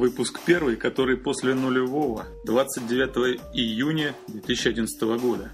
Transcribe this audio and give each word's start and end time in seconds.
Выпуск 0.00 0.40
первый, 0.46 0.76
который 0.76 1.18
после 1.18 1.52
нулевого, 1.52 2.24
29 2.46 3.38
июня 3.52 4.14
2011 4.28 5.02
года. 5.20 5.50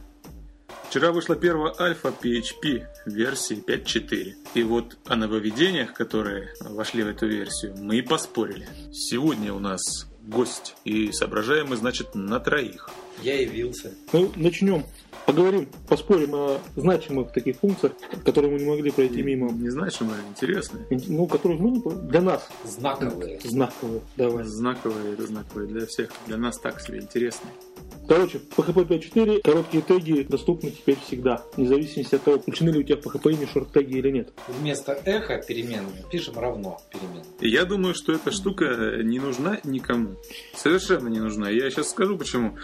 Вчера 0.88 1.10
вышла 1.10 1.34
первая 1.34 1.74
альфа 1.80 2.10
PHP 2.10 2.86
версии 3.06 3.56
5.4. 3.56 4.34
И 4.54 4.62
вот 4.62 4.98
о 5.06 5.16
нововведениях, 5.16 5.94
которые 5.94 6.54
вошли 6.60 7.02
в 7.02 7.08
эту 7.08 7.26
версию, 7.26 7.74
мы 7.76 7.96
и 7.96 8.02
поспорили. 8.02 8.68
Сегодня 8.92 9.52
у 9.52 9.58
нас 9.58 9.80
гость, 10.22 10.76
и 10.84 11.10
соображаем 11.10 11.70
мы, 11.70 11.76
значит, 11.76 12.14
на 12.14 12.38
троих. 12.38 12.88
Я 13.22 13.40
явился. 13.40 13.92
Ну, 14.12 14.30
начнем. 14.36 14.84
Поговорим, 15.26 15.66
поспорим 15.88 16.34
о 16.34 16.58
значимых 16.76 17.32
таких 17.32 17.56
функциях, 17.56 17.94
которые 18.24 18.52
мы 18.52 18.60
не 18.60 18.64
могли 18.64 18.92
пройти 18.92 19.22
мимо. 19.22 19.50
Не 19.50 19.70
значимые, 19.70 20.20
интересные. 20.30 20.86
Ну, 21.08 21.26
которые 21.26 21.60
мы 21.60 21.70
не 21.70 21.82
для 22.08 22.20
нас 22.20 22.48
Знаковые. 22.64 23.40
знаковые. 23.42 24.02
Давай. 24.16 24.44
Знаковые, 24.44 25.14
это 25.14 25.26
знаковые 25.26 25.66
для 25.66 25.86
всех. 25.86 26.10
Для 26.28 26.36
нас 26.36 26.58
так 26.60 26.80
себе 26.80 26.98
интересные. 27.00 27.50
Короче, 28.08 28.38
PHP 28.38 28.86
5.4 28.86 29.40
короткие 29.42 29.82
теги 29.82 30.22
доступны 30.22 30.70
теперь 30.70 30.96
всегда, 31.04 31.44
вне 31.56 31.66
зависимости 31.66 32.14
от 32.14 32.22
того, 32.22 32.38
включены 32.38 32.70
ли 32.70 32.80
у 32.80 32.82
тебя 32.84 32.96
в 32.96 33.00
PHP 33.00 33.32
имя 33.32 33.48
шорт-теги 33.48 33.98
или 33.98 34.10
нет. 34.10 34.32
Вместо 34.46 34.92
эхо 35.04 35.38
переменными 35.38 36.04
пишем 36.10 36.38
равно 36.38 36.80
переменным. 36.90 37.24
И 37.40 37.48
Я 37.48 37.64
думаю, 37.64 37.94
что 37.94 38.12
эта 38.12 38.30
штука 38.30 39.00
не 39.02 39.18
нужна 39.18 39.58
никому. 39.64 40.16
Совершенно 40.54 41.08
не 41.08 41.18
нужна. 41.18 41.50
Я 41.50 41.68
сейчас 41.70 41.90
скажу 41.90 42.16
почему. 42.16 42.56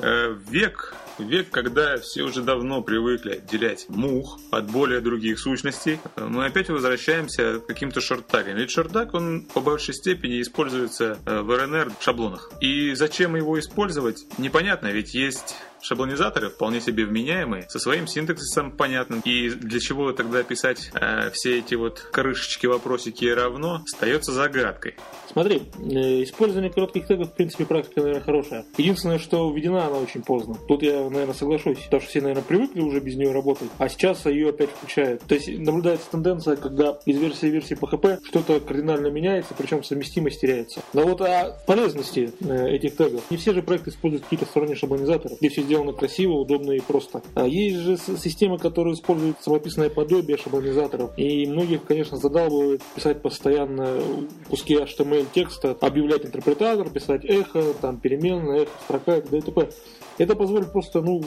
Э, 0.00 0.34
Век, 0.50 0.94
век, 1.18 1.50
когда 1.50 1.96
все 1.98 2.22
уже 2.22 2.42
давно 2.42 2.82
привыкли 2.82 3.32
отделять 3.32 3.86
мух 3.88 4.38
от 4.50 4.70
более 4.70 5.00
других 5.00 5.38
сущностей, 5.38 6.00
мы 6.16 6.46
опять 6.46 6.68
возвращаемся 6.68 7.60
к 7.60 7.66
каким-то 7.66 8.00
шорттагам. 8.00 8.56
Ведь 8.56 8.70
шорттаг, 8.70 9.14
он 9.14 9.42
по 9.54 9.60
большей 9.60 9.94
степени 9.94 10.40
используется 10.40 11.18
э, 11.26 11.40
в 11.40 11.50
RNR 11.50 11.92
шаблонах. 12.00 12.50
И 12.60 12.94
зачем 12.94 13.36
его 13.36 13.58
использовать, 13.58 14.26
непонятно, 14.38 14.88
ведь 14.88 15.14
есть 15.14 15.56
шаблонизаторы 15.82 16.50
вполне 16.50 16.80
себе 16.80 17.04
вменяемые, 17.04 17.68
со 17.68 17.78
своим 17.78 18.06
синтаксисом 18.06 18.72
понятным. 18.72 19.20
И 19.24 19.50
для 19.50 19.80
чего 19.80 20.12
тогда 20.12 20.42
писать 20.42 20.90
э, 20.94 21.30
все 21.32 21.58
эти 21.58 21.74
вот 21.74 22.00
крышечки, 22.00 22.66
вопросики 22.66 23.24
равно, 23.26 23.82
остается 23.84 24.32
загадкой. 24.32 24.96
Смотри, 25.30 25.62
э, 25.78 26.22
использование 26.22 26.70
коротких 26.70 27.06
тегов, 27.06 27.30
в 27.30 27.34
принципе, 27.34 27.64
практика, 27.64 28.00
наверное, 28.00 28.22
хорошая. 28.22 28.64
Единственное, 28.76 29.18
что 29.18 29.50
введена 29.50 29.86
она 29.86 29.98
очень 29.98 30.22
поздно. 30.22 30.56
Тут 30.66 30.82
я, 30.82 31.08
наверное, 31.08 31.34
соглашусь, 31.34 31.78
потому 31.84 32.00
что 32.00 32.10
все, 32.10 32.20
наверное, 32.20 32.44
привыкли 32.44 32.80
уже 32.80 33.00
без 33.00 33.16
нее 33.16 33.32
работать, 33.32 33.68
а 33.78 33.88
сейчас 33.88 34.26
ее 34.26 34.50
опять 34.50 34.70
включают. 34.70 35.22
То 35.22 35.34
есть 35.34 35.48
наблюдается 35.48 36.10
тенденция, 36.10 36.56
когда 36.56 36.98
из 37.04 37.18
версии 37.18 37.46
в 37.46 37.52
версии 37.52 37.76
PHP 37.76 38.18
что-то 38.24 38.60
кардинально 38.60 39.08
меняется, 39.08 39.54
причем 39.56 39.82
совместимость 39.82 40.40
теряется. 40.40 40.82
Но 40.92 41.06
вот 41.06 41.20
о 41.20 41.56
полезности 41.66 42.32
э, 42.40 42.68
этих 42.68 42.96
тегов. 42.96 43.22
Не 43.30 43.36
все 43.36 43.52
же 43.52 43.62
проекты 43.62 43.90
используют 43.90 44.24
какие-то 44.24 44.46
сторонние 44.46 44.76
шаблонизаторы, 44.76 45.36
где 45.38 45.48
все 45.48 45.62
сделано 45.68 45.92
красиво, 45.92 46.32
удобно 46.32 46.72
и 46.72 46.80
просто. 46.80 47.22
А 47.34 47.46
есть 47.46 47.76
же 47.76 47.98
системы, 47.98 48.58
которые 48.58 48.94
используют 48.94 49.36
самописное 49.42 49.90
подобие 49.90 50.38
шаблонизаторов. 50.38 51.10
И 51.18 51.46
многих, 51.46 51.84
конечно, 51.84 52.16
задалбывает 52.16 52.82
писать 52.94 53.20
постоянно 53.20 54.00
куски 54.48 54.74
HTML 54.74 55.26
текста, 55.32 55.76
объявлять 55.80 56.24
интерпретатор, 56.24 56.88
писать 56.88 57.24
эхо, 57.26 57.74
там 57.74 57.98
переменная, 57.98 58.62
эхо, 58.62 58.70
строка 58.84 59.16
и 59.18 59.20
т.д. 59.20 59.68
Это 60.16 60.34
позволит 60.34 60.72
просто 60.72 61.00
ну, 61.02 61.22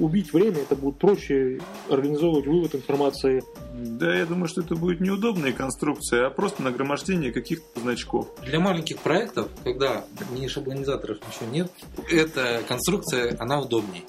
убить 0.00 0.32
время, 0.32 0.58
это 0.58 0.76
будет 0.76 0.98
проще 0.98 1.58
организовывать 1.88 2.46
вывод 2.46 2.74
информации. 2.74 3.42
Да, 3.82 4.14
я 4.14 4.26
думаю, 4.26 4.46
что 4.48 4.60
это 4.60 4.74
будет 4.74 5.00
неудобная 5.00 5.52
конструкция, 5.52 6.26
а 6.26 6.30
просто 6.30 6.62
нагромождение 6.62 7.32
каких-то 7.32 7.80
значков. 7.80 8.28
Для 8.42 8.60
маленьких 8.60 8.98
проектов, 8.98 9.48
когда 9.64 10.04
ни 10.36 10.46
шаблонизаторов 10.48 11.18
ничего 11.26 11.50
нет, 11.50 11.70
эта 12.10 12.60
конструкция, 12.68 13.36
она 13.38 13.58
удобнее. 13.60 14.02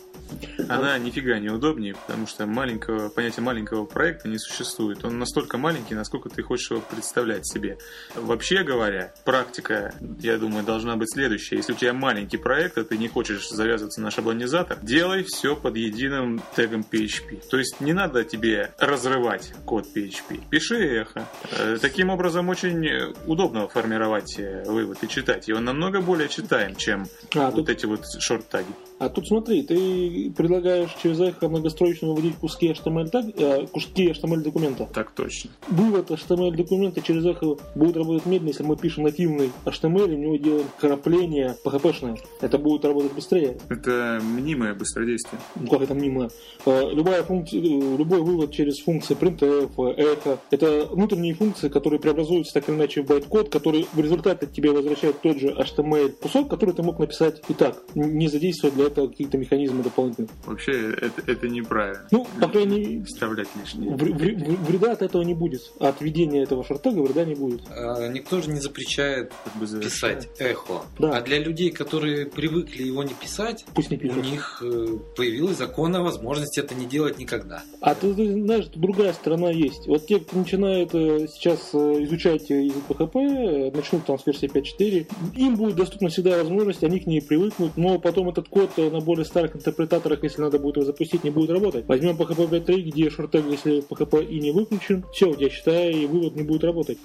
Она 0.69 0.97
нифига 0.97 1.39
не 1.39 1.49
удобнее, 1.49 1.95
потому 1.95 2.27
что 2.27 2.45
маленького, 2.45 3.09
понятия 3.09 3.41
маленького 3.41 3.85
проекта 3.85 4.27
не 4.27 4.37
существует. 4.37 5.03
Он 5.03 5.19
настолько 5.19 5.57
маленький, 5.57 5.95
насколько 5.95 6.29
ты 6.29 6.43
хочешь 6.43 6.71
его 6.71 6.81
представлять 6.81 7.47
себе. 7.47 7.77
Вообще 8.15 8.63
говоря, 8.63 9.13
практика, 9.25 9.93
я 10.19 10.37
думаю, 10.37 10.63
должна 10.63 10.95
быть 10.95 11.11
следующая. 11.13 11.57
Если 11.57 11.73
у 11.73 11.75
тебя 11.75 11.93
маленький 11.93 12.37
проект, 12.37 12.77
а 12.77 12.83
ты 12.83 12.97
не 12.97 13.07
хочешь 13.07 13.49
завязываться 13.49 14.01
на 14.01 14.11
шаблонизатор, 14.11 14.77
делай 14.81 15.23
все 15.23 15.55
под 15.55 15.75
единым 15.75 16.41
тегом 16.55 16.85
PHP. 16.89 17.41
То 17.49 17.57
есть 17.57 17.81
не 17.81 17.93
надо 17.93 18.23
тебе 18.23 18.71
разрывать 18.77 19.53
код 19.65 19.85
PHP. 19.95 20.41
Пиши 20.49 20.75
эхо. 20.77 21.25
Э, 21.51 21.77
Таким 21.81 22.09
образом, 22.09 22.49
очень 22.49 23.13
удобно 23.25 23.67
формировать 23.67 24.37
э, 24.39 24.63
вывод 24.65 25.03
и 25.03 25.07
читать. 25.07 25.49
И 25.49 25.53
он 25.53 25.65
намного 25.65 26.01
более 26.01 26.29
читаем, 26.29 26.75
чем 26.75 27.07
А, 27.35 27.45
вот 27.47 27.55
тут 27.55 27.69
эти 27.69 27.85
вот 27.85 28.05
шорт-таги. 28.19 28.71
А 29.01 29.09
тут 29.09 29.27
смотри, 29.27 29.63
ты 29.63 30.31
предлагаешь 30.37 30.95
через 31.01 31.19
эхо 31.19 31.49
многострочно 31.49 32.09
выводить 32.09 32.35
куски 32.35 32.69
HTML, 32.69 33.09
таг, 33.09 33.25
э, 33.35 33.65
куски 33.65 34.11
HTML 34.11 34.43
документа. 34.43 34.87
Так 34.93 35.09
точно. 35.15 35.49
Вывод 35.69 36.11
HTML 36.11 36.55
документа 36.55 37.01
через 37.01 37.25
эхо 37.25 37.57
будет 37.73 37.97
работать 37.97 38.27
медленно, 38.27 38.49
если 38.49 38.61
мы 38.61 38.77
пишем 38.77 39.05
нативный 39.05 39.49
HTML, 39.65 40.13
и 40.13 40.15
в 40.15 40.19
него 40.19 40.35
делаем 40.35 40.67
крапление 40.79 41.55
PHP-шное. 41.65 42.19
Это 42.41 42.59
будет 42.59 42.85
работать 42.85 43.13
быстрее. 43.13 43.57
Это 43.69 44.21
мнимое 44.21 44.75
быстродействие. 44.75 45.41
Ну, 45.55 45.67
как 45.67 45.81
это 45.81 45.95
мнимо. 45.95 46.29
Э, 46.67 46.91
Любая 46.91 47.23
функция, 47.23 47.59
э, 47.59 47.97
любой 47.97 48.21
вывод 48.21 48.51
через 48.51 48.77
функции 48.81 49.15
printf, 49.15 49.95
эхо, 49.97 50.37
это 50.51 50.87
внутренние 50.91 51.33
функции, 51.33 51.69
которые 51.69 51.99
преобразуются 51.99 52.53
так 52.53 52.69
или 52.69 52.75
иначе 52.75 53.01
в 53.01 53.07
байт-код, 53.07 53.49
который 53.49 53.87
в 53.93 53.99
результате 53.99 54.45
тебе 54.45 54.71
возвращает 54.71 55.21
тот 55.21 55.39
же 55.39 55.47
HTML 55.47 56.09
кусок, 56.21 56.51
который 56.51 56.75
ты 56.75 56.83
мог 56.83 56.99
написать 56.99 57.41
и 57.49 57.55
так, 57.55 57.81
не 57.95 58.27
задействуя 58.27 58.69
для 58.69 58.90
этого 58.91 59.07
какие-то 59.07 59.37
механизмы 59.37 59.83
дополнительные. 59.83 60.29
Вообще, 60.45 60.91
это, 60.93 61.21
это 61.31 61.47
неправильно. 61.49 62.07
Ну, 62.11 62.27
по 62.39 62.47
крайней 62.47 62.79
мере, 62.79 63.03
Вставлять 63.05 63.47
лишнее. 63.59 63.91
Вр- 63.91 64.13
вр- 64.13 64.35
вр- 64.35 64.65
вреда 64.67 64.91
от 64.93 65.01
этого 65.01 65.21
не 65.23 65.33
будет. 65.33 65.61
От 65.79 66.01
введения 66.01 66.43
этого 66.43 66.63
short 66.63 66.83
tag 66.83 66.95
а 66.95 66.99
вреда 67.01 67.25
не 67.25 67.35
будет. 67.35 67.61
А, 67.69 68.07
Никто 68.09 68.41
же 68.41 68.49
не 68.49 68.59
запрещает 68.59 69.31
Как 69.43 69.55
бы 69.55 69.65
писать 69.81 70.29
эхо. 70.39 70.81
Да. 70.99 71.17
А 71.17 71.21
для 71.21 71.39
людей, 71.39 71.71
которые 71.71 72.25
привыкли 72.27 72.83
его 72.83 73.03
не 73.03 73.13
писать, 73.13 73.65
Пусть 73.73 73.89
не 73.91 73.97
у 73.97 73.99
пишут. 73.99 74.23
них 74.23 74.61
э, 74.63 74.97
появилась 75.15 75.57
законная 75.57 76.01
возможность 76.01 76.57
это 76.57 76.75
не 76.75 76.85
делать 76.85 77.17
никогда. 77.19 77.63
А 77.81 77.95
ты, 77.95 78.13
ты 78.13 78.31
знаешь, 78.31 78.65
другая 78.75 79.13
сторона 79.13 79.49
есть. 79.51 79.87
Вот 79.87 80.05
те, 80.07 80.19
кто 80.19 80.37
начинает 80.37 80.93
э, 80.93 81.27
сейчас 81.27 81.69
э, 81.73 82.03
изучать 82.03 82.49
язык 82.49 82.83
PHP, 82.89 83.15
э, 83.17 83.71
начнут 83.75 84.05
там 84.05 84.17
с 84.19 84.25
версии 84.25 84.49
5.4, 84.49 85.07
им 85.37 85.55
будет 85.55 85.75
доступна 85.75 86.09
всегда 86.09 86.37
возможность, 86.37 86.83
они 86.83 86.99
к 86.99 87.05
ней 87.07 87.21
привыкнут, 87.21 87.77
но 87.77 87.99
потом 87.99 88.29
этот 88.29 88.47
код 88.49 88.71
на 88.89 88.99
более 88.99 89.25
старых 89.25 89.55
интерпретаторах, 89.55 90.23
если 90.23 90.41
надо 90.41 90.59
будет 90.59 90.77
его 90.77 90.85
запустить, 90.85 91.23
не 91.23 91.29
будет 91.29 91.51
работать. 91.51 91.85
Возьмем 91.87 92.15
PHP 92.15 92.49
5.3, 92.49 92.81
где 92.81 93.09
шорттег, 93.09 93.45
если 93.49 93.83
PHP 93.87 94.25
и 94.25 94.39
не 94.39 94.51
выключен, 94.51 95.03
все, 95.13 95.29
у 95.29 95.35
тебя, 95.35 95.49
считай, 95.49 95.91
и 95.91 96.05
вывод 96.05 96.35
не 96.35 96.43
будет 96.43 96.63
работать. 96.63 96.97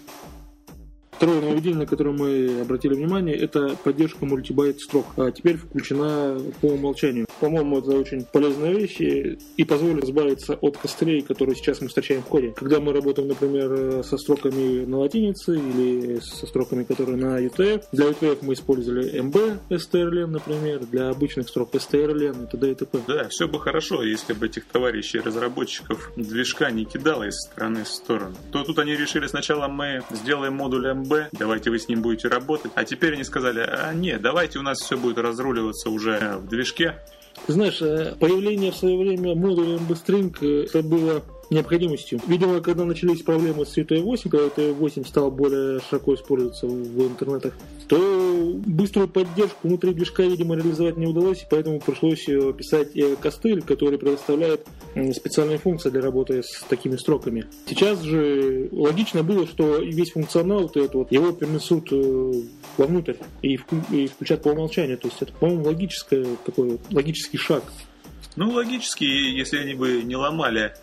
Второе 1.17 1.41
нововведение, 1.41 1.81
на 1.81 1.87
которое 1.87 2.13
мы 2.13 2.61
обратили 2.61 2.95
внимание, 2.95 3.37
это 3.37 3.77
поддержка 3.83 4.27
мультибайт 4.27 4.81
строк. 4.81 5.07
А 5.17 5.31
теперь 5.31 5.57
включена 5.57 6.39
по 6.61 6.67
умолчанию. 6.67 7.27
По-моему, 7.41 7.79
это 7.79 7.91
очень 7.93 8.25
полезная 8.25 8.73
вещь 8.73 9.01
и 9.01 9.39
и 9.57 9.65
позволит 9.65 10.05
избавиться 10.05 10.55
от 10.55 10.77
костылей, 10.77 11.23
которые 11.23 11.57
сейчас 11.57 11.81
мы 11.81 11.89
встречаем 11.89 12.23
в 12.23 12.27
коде. 12.27 12.53
Когда 12.57 12.81
мы 12.81 12.93
работаем, 12.93 13.29
например, 13.29 14.05
со 14.05 14.19
строками 14.19 14.85
на 14.85 14.99
латинице 14.99 15.57
или 15.57 16.21
со 16.21 16.47
строками, 16.47 16.85
которые 16.85 17.17
на 17.17 17.41
UTF. 17.41 17.85
Для 17.93 18.07
UTF 18.07 18.39
мы 18.43 18.55
использовали 18.55 19.21
MB 19.21 19.59
strlen, 19.71 20.27
например, 20.27 20.85
для 20.87 21.11
обычных 21.11 21.49
строк 21.49 21.75
strlen 21.75 22.45
и 22.45 22.51
т.д. 22.51 22.71
и 22.71 22.75
т.п. 22.75 22.99
Да, 23.07 23.29
все 23.29 23.49
бы 23.49 23.61
хорошо, 23.61 24.03
если 24.03 24.33
бы 24.33 24.47
этих 24.47 24.67
товарищей 24.67 25.21
разработчиков 25.21 26.13
движка 26.17 26.71
не 26.71 26.85
кидало 26.85 27.25
из 27.25 27.37
стороны 27.41 27.85
в 27.85 27.89
сторону. 27.89 28.35
То 28.53 28.65
тут 28.65 28.79
они 28.79 28.95
решили 28.97 29.27
сначала 29.27 29.69
мы 29.69 30.03
сделаем 30.11 30.55
модуль 30.55 30.87
MB, 30.89 31.06
давайте 31.33 31.71
вы 31.71 31.79
с 31.79 31.89
ним 31.89 32.03
будете 32.03 32.29
работать. 32.29 32.73
А 32.75 32.85
теперь 32.85 33.15
они 33.15 33.25
сказали, 33.25 33.61
а 33.61 33.93
нет, 33.93 34.23
давайте 34.23 34.59
у 34.59 34.63
нас 34.63 34.79
все 34.79 34.97
будет 34.97 35.19
разруливаться 35.19 35.91
уже 35.91 36.13
э, 36.13 36.37
в 36.37 36.49
движке. 36.49 36.97
Знаешь, 37.49 37.81
э, 37.83 38.15
появление 38.19 38.73
в 38.73 38.77
свое 38.77 38.97
время 38.97 39.35
модуля 39.35 39.79
MBString 39.79 40.37
э, 40.41 40.65
это 40.65 40.83
было 40.83 41.23
необходимостью. 41.51 42.21
Видимо, 42.27 42.61
когда 42.61 42.85
начались 42.85 43.23
проблемы 43.23 43.67
с 43.67 43.77
UTF-8, 43.77 44.29
когда 44.29 44.47
UTF-8 44.47 45.07
стал 45.07 45.31
более 45.31 45.81
широко 45.81 46.15
использоваться 46.15 46.67
в 46.67 47.03
интернетах, 47.07 47.55
то 47.89 48.53
быструю 48.67 49.09
поддержку 49.09 49.69
внутри 49.69 49.95
движка, 49.95 50.25
видимо, 50.25 50.57
реализовать 50.57 50.97
не 50.97 51.07
удалось, 51.07 51.43
и 51.43 51.47
поэтому 51.49 51.81
пришлось 51.81 52.29
э, 52.29 52.53
писать 52.53 52.97
э, 52.97 53.17
костыль, 53.17 53.63
который 53.63 53.99
предоставляет 53.99 54.67
специальные 55.15 55.59
функции 55.59 55.91
для 55.91 56.01
работы 56.01 56.43
с 56.43 56.63
такими 56.69 56.97
строками. 56.97 57.47
Сейчас 57.69 58.01
же 58.03 58.69
логично 58.73 59.23
было, 59.23 59.47
что 59.47 59.79
весь 59.79 60.13
функционал 60.13 60.63
вот 60.63 60.77
этот 60.77 61.13
его 61.13 61.33
перенесут 61.33 61.93
э, 61.93 62.33
вовнутрь 62.77 63.15
и, 63.43 63.59
и 63.91 64.09
включат 64.09 64.43
по 64.43 64.49
умолчанию. 64.49 64.99
То 64.99 65.09
есть 65.09 65.23
это, 65.23 65.33
по-моему, 65.33 65.65
логическое, 65.65 66.27
такой 66.45 66.79
логический 66.91 67.39
шаг. 67.39 67.63
Ну, 68.37 68.51
логически, 68.51 69.05
если 69.05 69.59
они 69.59 69.75
бы 69.75 70.03
не 70.03 70.17
ломали 70.17 70.75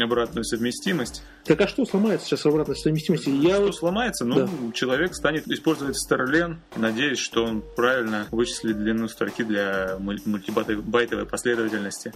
обратную 0.00 0.44
совместимость, 0.44 1.22
Так 1.44 1.60
а 1.60 1.68
что 1.68 1.84
сломается 1.84 2.26
сейчас 2.26 2.44
в 2.44 2.48
обратной 2.48 2.76
совместимости? 2.76 3.28
Я 3.28 3.56
Что 3.56 3.72
сломается? 3.72 4.24
Ну, 4.24 4.34
Да. 4.36 4.48
человек 4.74 5.14
станет 5.14 5.46
использовать 5.48 5.96
Starlen, 5.96 6.56
надеясь, 6.76 7.18
что 7.18 7.44
он 7.44 7.62
правильно 7.76 8.26
вычислит 8.30 8.78
длину 8.78 9.08
строки 9.08 9.42
для 9.44 9.96
муль- 9.98 10.20
мультибайтовой 10.24 11.26
последовательности. 11.26 12.12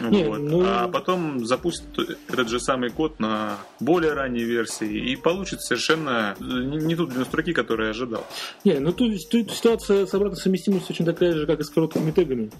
Не, 0.00 0.24
Вот. 0.24 0.38
ну- 0.38 0.62
А 0.64 0.88
потом 0.88 1.44
запустит 1.46 1.84
этот 2.28 2.48
же 2.48 2.58
самый 2.58 2.90
код 2.90 3.20
на 3.20 3.58
более 3.78 4.14
ранней 4.14 4.42
версии 4.42 5.12
и 5.12 5.16
получит 5.16 5.60
совершенно 5.62 6.34
не 6.40 6.76
не 6.78 6.96
ту 6.96 7.06
длину 7.06 7.24
строки, 7.24 7.52
которую 7.52 7.86
я 7.86 7.90
ожидал. 7.90 8.26
Не, 8.64 8.78
ну 8.80 8.92
тут, 8.92 9.28
тут 9.28 9.50
ситуация 9.52 10.06
с 10.06 10.14
обратной 10.14 10.38
совместимостью 10.38 10.94
очень 10.94 11.04
такая 11.04 11.32
же, 11.34 11.46
как 11.46 11.60
и 11.60 11.62
с 11.62 11.68
короткими 11.70 12.10
тегами. 12.10 12.50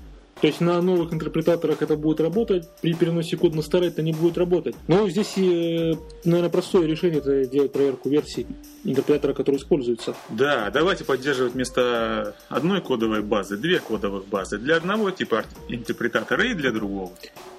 То 0.40 0.46
есть 0.46 0.60
на 0.60 0.80
новых 0.82 1.12
интерпретаторах 1.14 1.80
это 1.80 1.96
будет 1.96 2.20
работать, 2.20 2.68
при 2.82 2.92
переносе 2.94 3.36
кода 3.36 3.56
на 3.56 3.62
старый 3.62 3.88
это 3.88 4.02
не 4.02 4.12
будет 4.12 4.36
работать. 4.36 4.74
Но 4.86 5.08
здесь, 5.08 5.32
э, 5.38 5.94
наверное, 6.24 6.50
простое 6.50 6.86
решение 6.86 7.18
это 7.18 7.46
делать 7.46 7.72
проверку 7.72 8.10
версий 8.10 8.46
интерпретатора, 8.84 9.32
который 9.32 9.56
используется. 9.56 10.14
Да, 10.28 10.70
давайте 10.70 11.04
поддерживать 11.04 11.54
вместо 11.54 12.34
одной 12.48 12.82
кодовой 12.82 13.22
базы 13.22 13.56
две 13.56 13.78
кодовых 13.78 14.26
базы. 14.26 14.58
Для 14.58 14.76
одного 14.76 15.10
типа 15.10 15.44
интерпретатора 15.68 16.44
и 16.44 16.54
для 16.54 16.70
другого. 16.70 17.12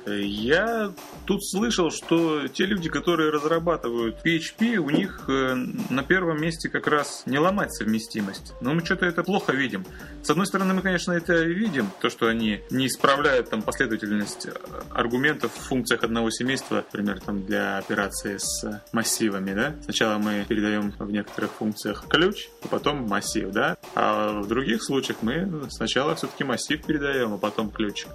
Э, 0.05 0.19
Я 0.21 0.93
тут 1.27 1.45
слышал, 1.45 1.91
что 1.91 2.47
те 2.47 2.65
люди, 2.65 2.89
которые 2.89 3.29
разрабатывают 3.29 4.17
PHP, 4.25 4.77
у 4.77 4.89
них 4.89 5.25
э, 5.27 5.55
на 5.89 6.03
первом 6.03 6.41
месте 6.41 6.69
как 6.69 6.87
раз 6.87 7.23
не 7.25 7.37
ломать 7.37 7.73
совместимость. 7.73 8.53
Но 8.61 8.73
мы 8.73 8.83
что-то 8.83 9.05
это 9.05 9.23
плохо 9.23 9.51
видим. 9.51 9.85
С 10.23 10.29
одной 10.29 10.47
стороны, 10.47 10.73
мы, 10.73 10.81
конечно, 10.81 11.11
это 11.11 11.43
видим, 11.43 11.89
то, 12.01 12.09
что 12.09 12.27
они 12.27 12.61
не 12.71 12.87
исправляют 12.87 13.49
там 13.49 13.61
последовательность 13.61 14.45
э, 14.45 14.53
аргументов 14.91 15.51
в 15.53 15.67
функциях 15.67 16.03
одного 16.03 16.31
семейства, 16.31 16.77
например, 16.77 17.19
там 17.19 17.45
для 17.45 17.77
операции 17.77 18.37
с 18.37 18.81
массивами, 18.93 19.53
да. 19.53 19.75
Сначала 19.83 20.17
мы 20.17 20.45
передаем 20.47 20.93
в 20.97 21.11
некоторых 21.11 21.51
функциях 21.51 22.05
ключ, 22.07 22.47
а 22.63 22.69
потом 22.69 23.05
массив, 23.07 23.51
да. 23.51 23.77
А 23.95 24.39
в 24.41 24.47
других 24.47 24.81
случаях 24.81 25.17
мы 25.21 25.67
сначала 25.69 26.15
все-таки 26.15 26.45
массив 26.45 26.81
передаем, 26.83 27.33
а 27.33 27.37
потом 27.37 27.69
ключ. 27.69 28.05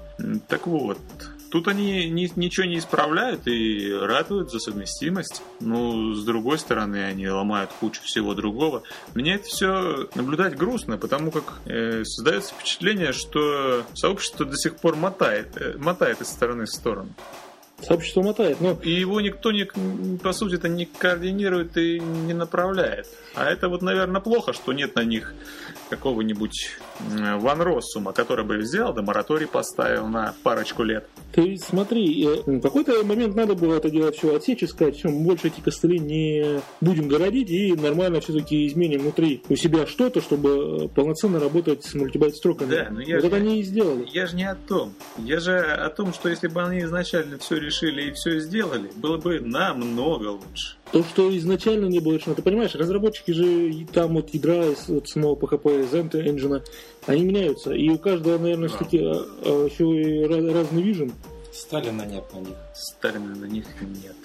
Так 0.49 0.67
вот, 0.67 0.99
Тут 1.53 1.69
они 1.69 2.09
ни- 2.09 2.33
ничего 2.35 2.65
не 2.65 2.79
исправляют 2.79 3.47
и 3.47 3.93
ратуют 3.93 4.51
за 4.51 4.59
совместимость. 4.59 5.43
Ну, 5.61 6.15
с 6.15 6.25
другой 6.25 6.59
стороны, 6.59 7.05
они 7.05 7.29
ломают 7.29 7.71
кучу 7.79 8.01
всего 8.03 8.33
другого. 8.33 8.85
Мне 9.13 9.35
это 9.35 9.45
все 9.45 10.09
наблюдать 10.15 10.57
грустно, 10.57 10.97
потому 10.97 11.31
как 11.31 11.61
э, 11.67 12.05
создается 12.05 12.55
впечатление, 12.55 13.13
что 13.13 13.85
сообщество 13.93 14.47
до 14.47 14.57
сих 14.57 14.77
пор 14.77 14.97
мотает, 14.97 15.49
э, 15.61 15.77
мотает 15.77 16.23
из 16.23 16.29
стороны 16.29 16.65
в 16.65 16.71
сторону. 16.71 17.11
Сообщество 17.83 18.23
мотает, 18.23 18.61
но 18.61 18.79
И 18.83 18.91
его 18.91 19.21
никто, 19.21 19.51
не, 19.53 19.65
по 20.19 20.33
сути, 20.33 20.55
это 20.55 20.69
не 20.69 20.87
координирует 20.87 21.77
и 21.77 22.01
не 22.01 22.35
направляет. 22.35 23.07
А 23.35 23.47
это 23.51 23.69
вот, 23.69 23.83
наверное, 23.83 24.21
плохо, 24.21 24.53
что 24.53 24.73
нет 24.73 24.95
на 24.95 25.05
них 25.05 25.35
какого-нибудь 25.91 26.71
Ван 27.39 27.61
Россума, 27.61 28.13
который 28.13 28.45
бы 28.45 28.57
взял, 28.59 28.93
да 28.95 29.03
мораторий 29.03 29.47
поставил 29.47 30.07
на 30.07 30.35
парочку 30.43 30.83
лет. 30.85 31.07
Ты 31.33 31.57
смотри, 31.59 32.25
э, 32.27 32.43
в 32.47 32.61
какой-то 32.61 33.05
момент 33.05 33.35
надо 33.35 33.55
было 33.55 33.77
это 33.77 33.91
делать 33.91 34.17
все 34.17 34.35
отсечь 34.37 34.63
и 34.63 34.67
сказать, 34.67 34.97
все, 34.97 35.09
мы 35.09 35.25
больше 35.25 35.49
эти 35.49 35.61
костыли 35.61 35.99
не 35.99 36.61
будем 36.81 37.09
городить 37.09 37.51
и 37.51 37.75
нормально 37.75 38.21
все-таки 38.21 38.67
изменим 38.67 39.01
внутри 39.03 39.43
у 39.49 39.57
себя 39.57 39.87
что-то, 39.87 40.21
чтобы 40.21 40.85
э, 40.85 40.89
полноценно 40.89 41.41
работать 41.41 41.85
с 41.85 41.95
мультибайт-строками. 41.95 42.71
Да, 42.71 42.89
но 42.91 43.01
я 43.01 43.17
вот 43.17 43.23
же- 43.23 43.27
это 43.29 43.37
они 43.37 43.61
и 43.61 43.63
сделали. 43.63 44.07
Я 44.13 44.27
же 44.27 44.37
не 44.37 44.45
о 44.49 44.55
том. 44.55 44.95
Я 45.19 45.41
же 45.41 45.59
о 45.59 45.89
том, 45.91 46.13
что 46.15 46.29
если 46.29 46.49
бы 46.49 46.63
они 46.63 46.81
изначально 46.81 47.39
все 47.39 47.57
решили 47.57 47.72
и 47.81 48.13
все 48.13 48.41
сделали, 48.41 48.91
было 48.97 49.17
бы 49.17 49.41
намного 49.41 50.29
лучше. 50.29 50.77
То, 50.93 51.03
что 51.05 51.35
изначально 51.39 51.87
не 51.87 52.01
было 52.01 52.15
решено, 52.15 52.35
ты 52.35 52.43
понимаешь, 52.43 52.75
разработчики 52.75 53.31
же 53.31 53.87
там 53.93 54.15
вот 54.15 54.29
ядра 54.35 54.67
из 54.67 54.89
вот 54.89 55.09
самого 55.09 55.37
PHP, 55.37 55.85
из 55.85 55.95
Engine, 55.95 56.63
они 57.07 57.25
меняются. 57.25 57.73
И 57.73 57.89
у 57.89 57.99
каждого, 57.99 58.39
наверное, 58.39 58.69
Да. 58.69 58.75
все-таки 58.77 58.99
а, 58.99 59.13
а, 59.45 59.67
еще 59.67 59.85
и 59.85 60.25
разный 60.53 60.83
вижен. 60.83 61.13
Сталина 61.53 62.03
нет 62.03 62.25
на 62.35 62.39
них. 62.41 62.57
Сталина 62.75 63.35
на 63.35 63.45
них 63.47 63.67
нет. 63.81 64.17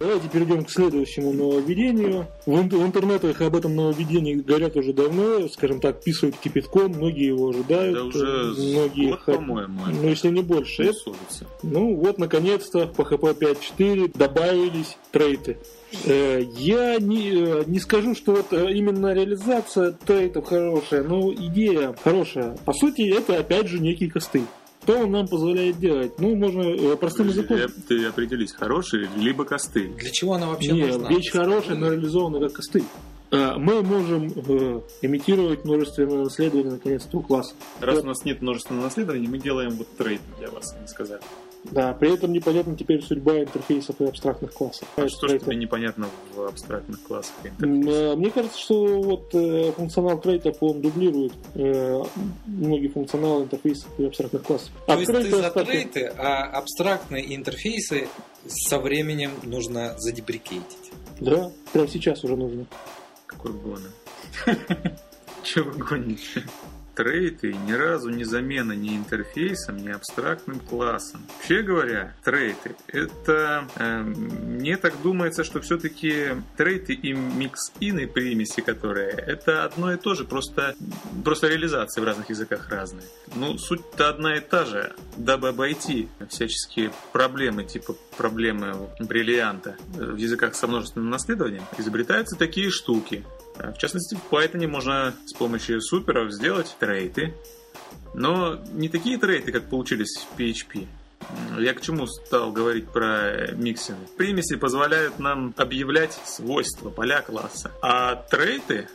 Давайте 0.00 0.28
перейдем 0.28 0.64
к 0.64 0.70
следующему 0.70 1.32
нововведению. 1.32 2.26
В, 2.46 2.52
в 2.52 2.86
интернетах 2.86 3.40
об 3.40 3.56
этом 3.56 3.74
нововведении 3.74 4.34
говорят 4.34 4.76
уже 4.76 4.92
давно, 4.92 5.48
скажем 5.48 5.80
так, 5.80 6.00
писают 6.04 6.36
кипятком, 6.36 6.92
многие 6.92 7.26
его 7.26 7.48
ожидают, 7.48 7.94
Да 7.96 8.04
уже 8.04 8.52
многие 8.56 9.10
год, 9.10 9.20
хот- 9.26 9.34
по-моему, 9.34 9.80
ну 10.00 10.08
если 10.08 10.28
не 10.28 10.42
больше. 10.42 10.84
это 10.84 10.92
тусуется. 10.92 11.46
Ну 11.64 11.96
вот, 11.96 12.18
наконец-то, 12.18 12.86
в 12.86 12.92
PHP 12.92 13.38
5.4 13.78 14.16
добавились 14.16 14.96
трейты. 15.10 15.58
Э, 16.04 16.42
Я 16.58 16.98
не, 16.98 17.30
э, 17.32 17.64
не 17.66 17.80
скажу, 17.80 18.14
что 18.14 18.32
вот 18.36 18.52
э, 18.52 18.70
именно 18.72 19.12
реализация 19.14 19.92
трейтов 20.06 20.46
хорошая, 20.46 21.02
но 21.02 21.32
идея 21.32 21.94
хорошая. 22.04 22.56
По 22.64 22.72
сути, 22.72 23.02
это 23.10 23.38
опять 23.38 23.66
же 23.66 23.80
некий 23.80 24.08
костыль. 24.08 24.44
Что 24.88 25.00
он 25.00 25.10
нам 25.10 25.28
позволяет 25.28 25.78
делать? 25.78 26.18
Ну, 26.18 26.34
можно 26.34 26.62
э, 26.62 26.96
простым 26.96 27.28
языком. 27.28 27.58
Ты, 27.86 28.06
определись, 28.06 28.52
хороший 28.52 29.06
либо 29.18 29.44
костыль. 29.44 29.92
Для 29.92 30.08
чего 30.10 30.32
она 30.32 30.46
вообще 30.46 30.72
Не, 30.72 30.86
нужна? 30.86 31.10
вещь 31.10 31.30
хорошая, 31.30 31.76
но 31.76 31.92
реализована 31.92 32.40
как 32.40 32.54
костыль. 32.54 32.84
Э, 33.30 33.58
Мы 33.58 33.82
можем 33.82 34.28
э, 34.28 34.80
имитировать 35.02 35.66
множественное 35.66 36.24
наследование 36.24 36.72
наконец-то 36.72 37.18
у 37.18 37.20
класса. 37.20 37.54
Раз 37.80 38.02
у 38.02 38.06
нас 38.06 38.24
нет 38.24 38.40
множественного 38.40 38.84
наследования, 38.84 39.28
мы 39.28 39.36
делаем 39.36 39.72
вот 39.72 39.94
трейд 39.98 40.22
для 40.38 40.50
вас, 40.50 40.74
они 40.78 40.88
сказали. 40.88 41.20
Да, 41.64 41.92
при 41.92 42.14
этом 42.14 42.32
непонятна 42.32 42.76
теперь 42.76 43.02
судьба 43.02 43.40
интерфейсов 43.40 44.00
и 44.00 44.04
абстрактных 44.04 44.52
классов. 44.54 44.88
А 44.96 45.08
что 45.08 45.28
же 45.28 45.38
тебе 45.38 45.56
непонятно 45.56 46.08
в 46.34 46.42
абстрактных 46.42 47.02
классах? 47.02 47.34
М, 47.60 47.86
э, 47.86 48.14
Мне 48.16 48.30
кажется, 48.30 48.58
что 48.58 49.02
вот 49.02 49.34
э, 49.34 49.72
функционал 49.72 50.18
трейтов 50.20 50.56
он 50.60 50.80
дублирует 50.80 51.32
э, 51.54 52.02
многие 52.46 52.88
функционалы 52.88 53.44
интерфейсов 53.44 53.88
и 53.98 54.04
абстрактных 54.06 54.42
классов. 54.44 54.70
То 54.86 54.92
А 54.92 54.96
есть 54.96 55.12
ты 55.12 55.30
за 55.30 55.46
оставьте. 55.48 55.70
трейты, 55.72 56.12
а 56.16 56.44
абстрактные 56.44 57.34
интерфейсы 57.34 58.08
со 58.46 58.78
временем 58.78 59.32
нужно 59.42 59.94
задеприкейтить. 59.98 60.92
Да, 61.20 61.50
прямо 61.72 61.88
сейчас 61.88 62.22
уже 62.24 62.36
нужно. 62.36 62.66
Какой 63.26 63.52
гона? 63.52 63.88
Чего 65.42 65.70
вы 65.72 65.84
гоните? 65.84 66.44
Трейты 66.98 67.52
ни 67.52 67.70
разу 67.70 68.10
не 68.10 68.24
замена 68.24 68.72
ни 68.72 68.96
интерфейсом, 68.96 69.76
ни 69.76 69.88
абстрактным 69.88 70.58
классом. 70.58 71.24
Вообще 71.36 71.62
говоря, 71.62 72.16
трейты 72.24 72.74
это 72.88 73.68
э, 73.76 74.02
мне 74.02 74.76
так 74.76 75.00
думается, 75.00 75.44
что 75.44 75.60
все-таки 75.60 76.30
трейты 76.56 76.94
и 76.94 77.12
микс-ины 77.12 78.08
примеси, 78.08 78.62
которые 78.62 79.10
это 79.10 79.62
одно 79.62 79.92
и 79.92 79.96
то 79.96 80.14
же, 80.14 80.24
просто, 80.24 80.74
просто 81.24 81.46
реализация 81.46 82.02
в 82.02 82.04
разных 82.04 82.30
языках 82.30 82.68
разные. 82.68 83.06
Ну, 83.36 83.58
суть-то 83.58 84.08
одна 84.08 84.34
и 84.34 84.40
та 84.40 84.64
же, 84.64 84.92
дабы 85.16 85.50
обойти 85.50 86.08
всяческие 86.28 86.90
проблемы, 87.12 87.62
типа 87.62 87.94
проблемы 88.16 88.88
бриллианта 88.98 89.76
в 89.94 90.16
языках 90.16 90.56
со 90.56 90.66
множественным 90.66 91.10
наследованием, 91.10 91.62
изобретаются 91.78 92.34
такие 92.34 92.70
штуки. 92.70 93.24
В 93.58 93.78
частности, 93.78 94.14
в 94.16 94.32
Python 94.32 94.66
можно 94.66 95.14
с 95.26 95.32
помощью 95.34 95.80
суперов 95.80 96.32
сделать 96.32 96.76
трейты. 96.78 97.34
Но 98.14 98.58
не 98.72 98.88
такие 98.88 99.18
трейты, 99.18 99.52
как 99.52 99.68
получились 99.68 100.16
в 100.16 100.38
PHP. 100.38 100.86
Я 101.58 101.74
к 101.74 101.80
чему 101.80 102.06
стал 102.06 102.52
говорить 102.52 102.88
про 102.88 103.52
mixin? 103.52 103.98
Примеси 104.16 104.56
позволяют 104.56 105.18
нам 105.18 105.52
объявлять 105.56 106.18
свойства 106.24 106.90
поля 106.90 107.20
класса. 107.20 107.70
А 107.82 108.14
трейты 108.14 108.88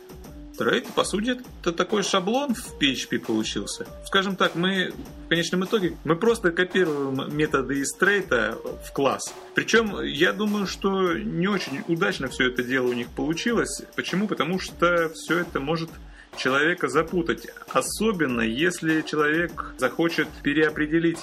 Трейт, 0.56 0.86
по 0.94 1.02
сути, 1.02 1.40
это 1.60 1.72
такой 1.72 2.04
шаблон 2.04 2.54
в 2.54 2.80
PHP 2.80 3.18
получился. 3.18 3.86
Скажем 4.04 4.36
так, 4.36 4.54
мы 4.54 4.92
в 5.26 5.28
конечном 5.28 5.64
итоге 5.64 5.96
мы 6.04 6.14
просто 6.14 6.52
копируем 6.52 7.36
методы 7.36 7.80
из 7.80 7.92
трейта 7.92 8.56
в 8.86 8.92
класс. 8.92 9.34
Причем 9.54 10.00
я 10.02 10.32
думаю, 10.32 10.66
что 10.66 11.14
не 11.14 11.48
очень 11.48 11.82
удачно 11.88 12.28
все 12.28 12.48
это 12.48 12.62
дело 12.62 12.88
у 12.88 12.92
них 12.92 13.08
получилось. 13.08 13.82
Почему? 13.96 14.28
Потому 14.28 14.60
что 14.60 15.10
все 15.14 15.40
это 15.40 15.58
может 15.58 15.90
человека 16.36 16.88
запутать. 16.88 17.46
Особенно, 17.68 18.40
если 18.40 19.02
человек 19.02 19.74
захочет 19.78 20.28
переопределить 20.42 21.20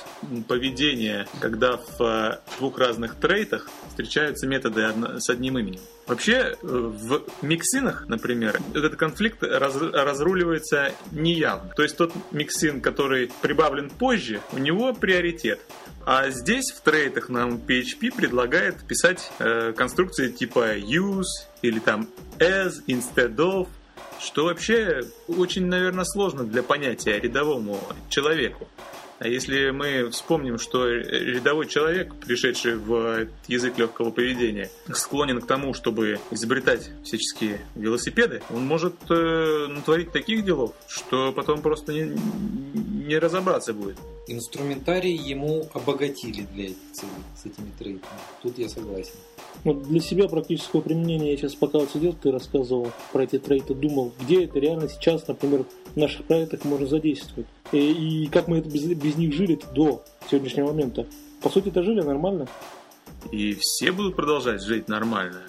поведение, 0.47 1.27
когда 1.39 1.77
в 1.77 2.01
э, 2.01 2.39
двух 2.57 2.77
разных 2.77 3.15
трейтах 3.15 3.69
встречаются 3.89 4.47
методы 4.47 4.91
с 5.19 5.29
одним 5.29 5.57
именем. 5.57 5.81
Вообще, 6.07 6.33
э, 6.33 6.55
в 6.61 7.23
миксинах, 7.41 8.07
например, 8.07 8.59
этот 8.73 8.95
конфликт 8.95 9.43
раз- 9.43 9.75
разруливается 9.75 10.93
неявно. 11.11 11.71
То 11.75 11.83
есть 11.83 11.97
тот 11.97 12.13
миксин, 12.31 12.81
который 12.81 13.31
прибавлен 13.41 13.89
позже, 13.89 14.41
у 14.51 14.57
него 14.57 14.93
приоритет. 14.93 15.59
А 16.05 16.29
здесь 16.31 16.71
в 16.71 16.81
трейтах 16.81 17.29
нам 17.29 17.57
PHP 17.57 18.15
предлагает 18.15 18.85
писать 18.87 19.31
э, 19.39 19.71
конструкции 19.73 20.29
типа 20.29 20.77
use 20.77 21.47
или 21.61 21.79
там 21.79 22.07
as 22.39 22.83
instead 22.87 23.35
of, 23.35 23.67
что 24.21 24.45
вообще 24.45 25.01
очень, 25.27 25.65
наверное, 25.65 26.05
сложно 26.05 26.43
для 26.43 26.63
понятия 26.63 27.19
рядовому 27.19 27.79
человеку. 28.09 28.67
А 29.21 29.27
если 29.27 29.69
мы 29.69 30.09
вспомним, 30.09 30.57
что 30.57 30.87
рядовой 30.87 31.67
человек, 31.67 32.15
пришедший 32.15 32.75
в 32.77 33.27
язык 33.47 33.77
легкого 33.77 34.09
поведения, 34.09 34.71
склонен 34.91 35.39
к 35.39 35.45
тому, 35.45 35.75
чтобы 35.75 36.19
изобретать 36.31 36.89
всяческие 37.03 37.61
велосипеды, 37.75 38.41
он 38.49 38.65
может 38.65 38.95
э, 39.11 39.67
натворить 39.69 40.11
таких 40.11 40.43
делов, 40.43 40.73
что 40.87 41.31
потом 41.33 41.61
просто 41.61 41.93
не, 41.93 42.19
не 43.05 43.19
разобраться 43.19 43.73
будет. 43.73 43.97
Инструментарий 44.25 45.15
ему 45.15 45.69
обогатили 45.75 46.41
для 46.53 46.65
этих 46.65 46.91
целей 46.93 47.11
с 47.35 47.45
этими 47.45 47.69
трейтами. 47.77 48.19
Тут 48.41 48.57
я 48.57 48.69
согласен. 48.69 49.13
Ну, 49.63 49.73
для 49.73 49.99
себя 49.99 50.27
практического 50.27 50.81
применения 50.81 51.31
я 51.31 51.37
сейчас 51.37 51.53
пока 51.53 51.77
вот 51.79 51.91
сидел, 51.91 52.13
ты 52.13 52.31
рассказывал 52.31 52.91
про 53.13 53.23
эти 53.23 53.37
трейты, 53.37 53.75
думал, 53.75 54.11
где 54.19 54.45
это 54.45 54.59
реально 54.59 54.89
сейчас, 54.89 55.27
например, 55.27 55.65
в 55.93 55.97
наших 55.97 56.25
проектах 56.25 56.63
можно 56.65 56.87
задействовать. 56.87 57.45
И, 57.71 58.23
и 58.23 58.27
как 58.27 58.47
мы 58.47 58.57
это 58.57 58.69
без, 58.69 58.85
без 58.85 59.15
них 59.17 59.33
жили 59.33 59.59
до 59.73 60.03
сегодняшнего 60.29 60.67
момента. 60.67 61.05
По 61.43 61.49
сути, 61.49 61.69
это 61.69 61.83
жили 61.83 62.01
нормально. 62.01 62.47
И 63.31 63.55
все 63.59 63.91
будут 63.91 64.15
продолжать 64.15 64.63
жить 64.63 64.87
нормально. 64.87 65.41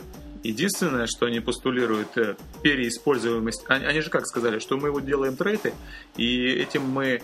Единственное, 0.42 1.06
что 1.06 1.26
они 1.26 1.40
постулируют, 1.40 2.16
э, 2.16 2.34
переиспользуемость. 2.62 3.64
Они, 3.68 4.00
же 4.00 4.11
как 4.11 4.26
сказали, 4.26 4.58
что 4.58 4.76
мы 4.76 4.90
вот 4.90 5.04
делаем 5.06 5.37
трейты, 5.37 5.72
и 6.16 6.46
этим 6.49 6.82
мы 6.82 7.22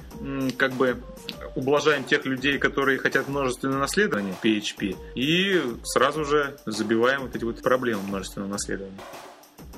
как 0.57 0.73
бы 0.75 0.97
ублажаем 1.57 2.05
тех 2.05 2.25
людей, 2.27 2.59
которые 2.59 2.99
хотят 2.99 3.29
множественное 3.29 3.79
наследование 3.79 4.35
PHP, 4.43 4.97
и 5.15 5.61
сразу 5.85 6.25
же 6.25 6.57
забиваем 6.67 7.23
вот 7.23 7.35
эти 7.35 7.45
вот 7.45 7.61
проблемы 7.63 8.03
множественного 8.09 8.51
наследования. 8.51 8.99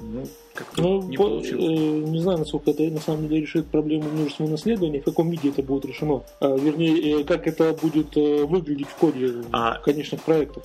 Ну, 0.02 0.26
как-то 0.54 0.82
Ну, 0.82 1.02
не 1.02 1.16
по- 1.18 1.25
получилось. 1.28 1.64
э, 1.64 1.68
не 2.11 2.20
знаю, 2.20 2.38
насколько 2.38 2.70
это 2.70 2.82
на 2.85 3.00
самом 3.00 3.28
деле 3.28 3.42
решит 3.42 3.66
проблему 3.66 4.04
множественного 4.11 4.52
наследования, 4.52 5.00
в 5.00 5.04
каком 5.04 5.30
виде 5.30 5.50
это 5.50 5.62
будет 5.62 5.85
решено. 5.85 6.23
А, 6.40 6.56
вернее, 6.56 7.20
э, 7.20 7.25
как 7.25 7.47
это 7.47 7.75
будет 7.75 8.16
э, 8.16 8.44
выглядеть 8.44 8.88
в 8.88 8.94
коде 8.94 9.35
А- 9.52 9.78
конечных 9.80 10.23
проектов. 10.23 10.62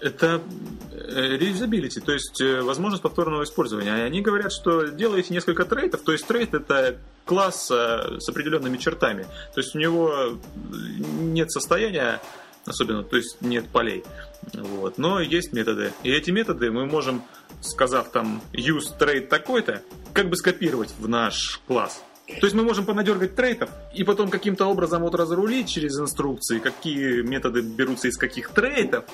Это 0.00 0.40
э, 0.90 1.36
reusability, 1.36 2.00
то 2.00 2.12
есть 2.12 2.40
э, 2.40 2.62
возможность 2.62 3.02
повторного 3.02 3.44
использования. 3.44 3.92
Они 3.92 4.20
говорят, 4.20 4.52
что 4.52 4.86
делаете 4.86 5.34
несколько 5.34 5.64
трейтов, 5.64 6.02
то 6.02 6.12
есть 6.12 6.26
трейт 6.26 6.54
это 6.54 6.96
класс 7.24 7.70
э, 7.70 8.18
с 8.18 8.28
определенными 8.28 8.78
чертами. 8.78 9.24
То 9.54 9.60
есть 9.60 9.74
у 9.74 9.78
него 9.78 10.38
нет 11.20 11.52
состояния 11.52 12.20
особенно, 12.66 13.02
то 13.02 13.16
есть 13.16 13.38
нет 13.40 13.68
полей. 13.68 14.04
Вот. 14.52 14.98
Но 14.98 15.20
есть 15.20 15.52
методы. 15.52 15.92
И 16.02 16.10
эти 16.10 16.30
методы 16.30 16.70
мы 16.70 16.86
можем, 16.86 17.22
сказав 17.60 18.10
там 18.10 18.42
use 18.52 18.96
trade 18.98 19.26
такой-то, 19.26 19.82
как 20.12 20.28
бы 20.28 20.36
скопировать 20.36 20.94
в 20.98 21.08
наш 21.08 21.60
класс. 21.66 22.02
То 22.40 22.46
есть 22.46 22.54
мы 22.54 22.62
можем 22.62 22.86
понадергать 22.86 23.34
трейтов 23.34 23.68
и 23.94 24.04
потом 24.04 24.30
каким-то 24.30 24.66
образом 24.66 25.02
вот 25.02 25.14
разрулить 25.14 25.68
через 25.68 25.98
инструкции, 25.98 26.60
какие 26.60 27.20
методы 27.22 27.60
берутся 27.60 28.08
из 28.08 28.16
каких 28.16 28.50
трейтов. 28.50 29.04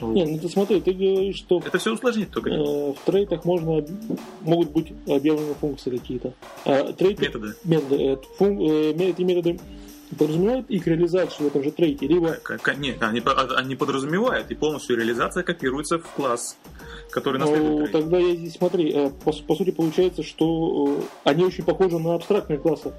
Не, 0.00 0.24
ну 0.26 0.38
ты 0.38 0.48
смотри, 0.48 0.80
ты 0.80 0.92
говоришь, 0.92 1.36
что 1.36 1.62
Это 1.64 1.78
все 1.78 1.92
усложнит 1.94 2.30
только. 2.30 2.50
э, 2.50 2.92
в 2.92 2.96
трейтах 3.04 3.44
можно 3.44 3.84
могут 4.42 4.70
быть 4.70 4.92
объявлены 5.06 5.54
функции 5.60 5.90
какие-то. 5.96 6.32
А 6.64 6.92
трейты, 6.92 7.26
Методы. 7.26 7.54
методы, 7.64 7.96
э, 7.96 8.16
фун- 8.38 8.60
э, 8.60 8.92
эти 9.10 9.22
методы 9.22 9.58
подразумевают 10.16 10.68
их 10.70 10.86
реализацию 10.86 11.44
в 11.44 11.50
этом 11.50 11.62
же 11.62 11.70
трейте, 11.70 12.06
либо 12.06 12.32
к- 12.32 12.74
Нет, 12.76 13.02
они, 13.02 13.22
а- 13.24 13.54
они 13.56 13.76
подразумевают, 13.76 14.50
и 14.50 14.54
полностью 14.54 14.96
реализация 14.96 15.42
копируется 15.44 15.98
в 15.98 16.06
класс, 16.08 16.56
который 17.10 17.38
наследует 17.38 17.92
Ну, 17.92 17.98
тогда 18.00 18.18
я 18.18 18.34
здесь 18.34 18.54
смотри, 18.54 18.92
э, 18.92 19.10
по, 19.24 19.32
по 19.32 19.54
сути 19.54 19.70
получается, 19.70 20.22
что 20.22 20.98
э, 20.98 21.02
они 21.30 21.44
очень 21.44 21.64
похожи 21.64 21.98
на 21.98 22.14
абстрактные 22.14 22.58
классы. 22.58 22.92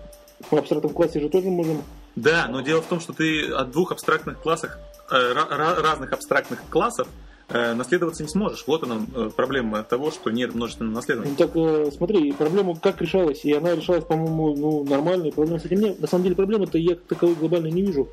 В 0.50 0.56
абстрактном 0.56 0.94
классе 0.94 1.20
же 1.20 1.30
тоже 1.30 1.50
можем 1.50 1.84
Да, 2.16 2.48
но 2.50 2.62
дело 2.62 2.82
в 2.82 2.86
том, 2.88 3.00
что 3.00 3.14
ты 3.14 3.46
от 3.52 3.72
двух 3.72 3.92
абстрактных 3.92 4.42
э, 4.42 4.44
ра- 4.44 4.80
разных 5.12 6.14
абстрактных 6.14 6.62
классов 6.70 7.08
э, 7.50 7.74
наследоваться 7.74 8.24
не 8.24 8.30
сможешь. 8.30 8.64
Вот 8.68 8.84
она 8.84 9.02
э, 9.16 9.30
проблема 9.36 9.84
того, 9.84 10.12
что 10.12 10.30
нет 10.30 10.56
множественного 10.56 10.96
наследования. 10.96 11.32
Ну, 11.32 11.36
Так, 11.38 11.56
э, 11.56 11.92
смотри, 11.96 12.32
проблема 12.32 12.76
как 12.76 13.02
решалась, 13.02 13.44
и 13.46 13.54
она 13.54 13.76
решалась, 13.76 14.06
по-моему, 14.06 14.56
ну, 14.56 14.84
нормально, 14.84 15.28
и 15.28 15.32
проблем 15.32 15.60
с 15.60 15.66
этим 15.66 15.80
нет. 15.82 16.00
На 16.00 16.08
самом 16.08 16.24
деле 16.24 16.36
проблемы-то 16.36 16.78
я 16.78 16.96
как 16.96 17.06
таковой 17.06 17.36
глобально 17.36 17.68
не 17.68 17.82
вижу. 17.82 18.10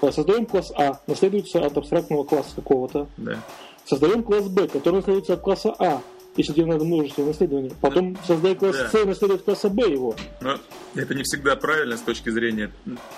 Э, 0.00 0.12
Создаем 0.12 0.46
класс 0.46 0.72
А, 0.76 1.00
наследуется 1.06 1.64
от 1.64 1.76
абстрактного 1.76 2.24
класса 2.24 2.50
какого-то. 2.54 3.06
Да. 3.16 3.38
Создаем 3.84 4.22
класс 4.22 4.46
Б, 4.48 4.68
который 4.68 4.96
наследуется 4.96 5.34
от 5.34 5.40
класса 5.40 5.74
А, 5.78 6.00
если 6.36 6.52
тебе 6.52 6.66
надо 6.66 6.84
множество 6.84 7.24
наследования. 7.24 7.72
Потом 7.80 8.16
создай 8.26 8.54
класс 8.54 8.76
Да. 8.76 8.88
С, 8.88 9.04
наследует 9.04 9.40
от 9.40 9.44
класса 9.44 9.68
Б 9.68 9.90
его. 9.90 10.14
Но 10.40 10.58
это 10.94 11.14
не 11.14 11.22
всегда 11.24 11.56
правильно 11.56 11.96
с 11.96 12.00
точки 12.00 12.30
зрения 12.30 12.70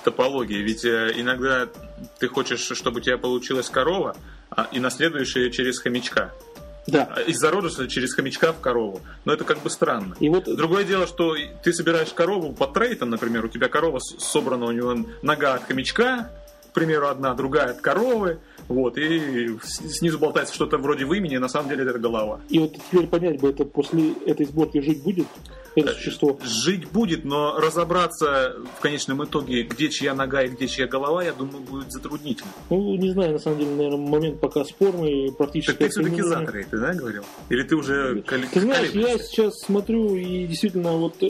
топологии, 0.03 0.59
ведь 0.59 0.85
э, 0.85 1.13
иногда 1.17 1.69
ты 2.19 2.29
хочешь, 2.29 2.61
чтобы 2.61 2.99
у 2.99 3.01
тебя 3.01 3.19
получилась 3.19 3.69
корова, 3.71 4.17
а- 4.51 4.69
и 4.73 4.81
наследуешь 4.81 5.37
ее 5.37 5.51
через 5.51 5.79
хомячка. 5.79 6.33
Да. 6.87 7.09
А 7.17 7.21
Из 7.23 7.39
зародыша 7.39 7.89
через 7.89 8.15
хомячка 8.15 8.53
в 8.53 8.61
корову. 8.61 9.01
Но 9.25 9.33
это 9.33 9.45
как 9.45 9.63
бы 9.63 9.71
странно. 9.71 10.17
И 10.21 10.29
вот 10.29 10.45
Другое 10.45 10.85
дело, 10.85 11.07
что 11.07 11.35
ты 11.63 11.73
собираешь 11.73 12.13
корову 12.13 12.53
по 12.53 12.67
трейтам, 12.67 13.11
например, 13.11 13.45
у 13.45 13.49
тебя 13.49 13.69
корова 13.69 14.01
собрана, 14.01 14.67
у 14.67 14.71
него 14.71 14.95
нога 15.23 15.55
от 15.55 15.65
хомячка, 15.65 16.31
примеру, 16.75 17.09
одна, 17.09 17.35
другая 17.35 17.71
от 17.71 17.81
коровы, 17.81 18.39
вот, 18.69 18.99
и 18.99 19.57
снизу 19.63 20.19
болтается 20.19 20.55
что-то 20.55 20.79
вроде 20.79 21.05
в 21.05 21.13
имени, 21.13 21.37
на 21.37 21.49
самом 21.49 21.69
деле 21.69 21.85
это 21.89 21.99
голова. 21.99 22.41
И 22.49 22.59
вот 22.59 22.75
теперь 22.75 23.07
понять 23.07 23.41
бы, 23.41 23.51
это 23.51 23.65
после 23.65 24.13
этой 24.27 24.47
сборки 24.47 24.81
жить 24.81 25.03
будет, 25.03 25.27
это 25.77 25.93
существо. 25.95 26.39
Жить 26.45 26.89
будет, 26.91 27.25
но 27.25 27.59
разобраться 27.59 28.57
в 28.79 28.81
конечном 28.81 29.25
итоге, 29.25 29.63
где 29.63 29.89
чья 29.91 30.15
нога 30.15 30.43
и 30.43 30.49
где 30.49 30.67
чья 30.69 30.87
голова, 30.87 31.23
я 31.25 31.33
думаю, 31.33 31.61
будет 31.61 31.91
затруднительно. 31.93 32.51
Ну, 32.71 32.95
не 32.97 33.11
знаю, 33.11 33.33
на 33.33 33.39
самом 33.39 33.59
деле, 33.59 33.71
наверное, 33.71 34.09
момент 34.09 34.41
пока 34.41 34.65
спорный, 34.65 35.33
практически. 35.33 35.73
Так 35.73 35.79
ты 35.79 35.89
все-таки 35.89 36.23
за 36.23 36.41
трейты, 36.47 36.79
да, 36.79 36.95
говорил? 36.95 37.25
Или 37.49 37.63
ты 37.63 37.77
уже 37.77 38.23
коли- 38.23 38.47
Ты 38.53 38.61
знаешь, 38.61 38.91
я 38.91 39.19
сейчас 39.19 39.59
смотрю 39.61 40.15
и 40.17 40.47
действительно 40.47 40.93
вот 40.93 41.23
э, 41.23 41.29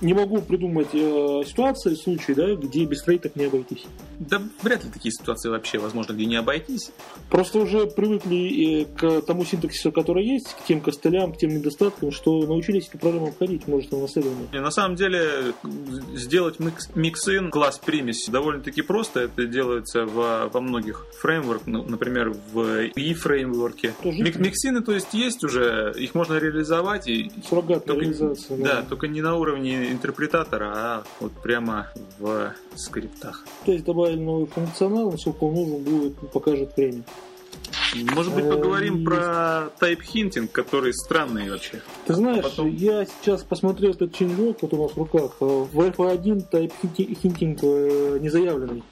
не 0.00 0.14
могу 0.14 0.40
придумать 0.42 0.88
э, 0.92 1.42
ситуации, 1.46 1.94
случаи, 1.94 2.32
да, 2.32 2.54
где 2.54 2.84
без 2.84 3.02
трейтов 3.02 3.34
не 3.36 3.46
обойтись. 3.46 3.84
Да 4.18 4.42
вряд 4.62 4.84
ли 4.84 4.90
такие 4.90 5.12
ситуации 5.12 5.48
вообще 5.48 5.78
возможно, 5.78 6.12
где 6.12 6.26
не 6.26 6.36
обойтись. 6.36 6.90
Просто 7.30 7.58
уже 7.60 7.86
привыкли 7.86 8.82
э, 8.82 8.84
к 8.84 9.22
тому 9.22 9.44
синтаксису, 9.44 9.92
который 9.92 10.26
есть, 10.26 10.48
к 10.54 10.64
тем 10.66 10.80
костылям, 10.80 11.32
к 11.32 11.38
тем 11.38 11.50
недостаткам, 11.50 12.10
что 12.10 12.38
научились 12.46 12.88
эту 12.88 12.98
проблему 13.38 13.58
обходить 13.58 13.68
множественное 13.68 14.02
наследование. 14.02 14.48
И 14.52 14.58
На 14.58 14.70
самом 14.70 14.96
деле, 14.96 15.54
сделать 16.14 16.58
микс, 16.58 16.88
миксин, 16.94 17.50
класс 17.50 17.78
примесь, 17.78 18.28
довольно-таки 18.28 18.82
просто. 18.82 19.20
Это 19.20 19.46
делается 19.46 20.04
во, 20.06 20.48
во 20.52 20.60
многих 20.60 21.06
фреймворках, 21.20 21.66
ну, 21.66 21.84
например, 21.84 22.34
в 22.52 22.84
и 22.86 23.14
фреймворке. 23.14 23.94
Мик- 24.04 24.36
миксины, 24.38 24.80
то 24.82 24.92
есть, 24.92 25.14
есть 25.14 25.44
уже, 25.44 25.94
их 25.96 26.14
можно 26.14 26.38
реализовать, 26.38 27.08
и, 27.08 27.30
Суррогатная 27.48 27.94
Только- 27.96 28.00
реализация. 28.04 28.58
да, 28.58 28.82
только 28.82 29.08
не 29.08 29.20
на 29.22 29.36
уровне 29.36 29.90
интерпретатора, 29.92 30.72
а 30.74 31.04
вот 31.20 31.32
прямо 31.42 31.88
в 32.18 32.52
скриптах. 32.76 33.44
То 33.64 33.72
есть 33.72 33.84
добавили 33.84 34.18
новый 34.20 34.46
функционал, 34.46 35.10
насколько 35.10 35.44
он 35.44 35.54
нужен 35.54 35.82
будет, 35.84 36.16
покажет 36.32 36.76
время. 36.76 37.02
Может 38.14 38.34
быть, 38.34 38.44
Э, 38.44 38.50
поговорим 38.50 39.00
и- 39.02 39.04
про 39.04 39.70
тайп-хинтинг, 39.80 40.50
который 40.52 40.92
странный 40.92 41.50
вообще. 41.50 41.80
Ты 42.06 42.14
знаешь, 42.14 42.42
Потом- 42.44 42.74
я 42.76 43.06
сейчас 43.06 43.42
посмотрел 43.42 43.92
этот 43.92 44.12
changelog, 44.12 44.54
который 44.54 44.80
у 44.80 44.82
нас 44.84 44.92
в 44.92 44.98
руках. 44.98 45.36
э, 45.40 45.44
В 45.44 45.80
FA1 45.80 46.50
type 46.50 46.72
hinting 46.82 47.58
э, 47.62 48.18
не 48.20 48.28
заявленный. 48.28 48.82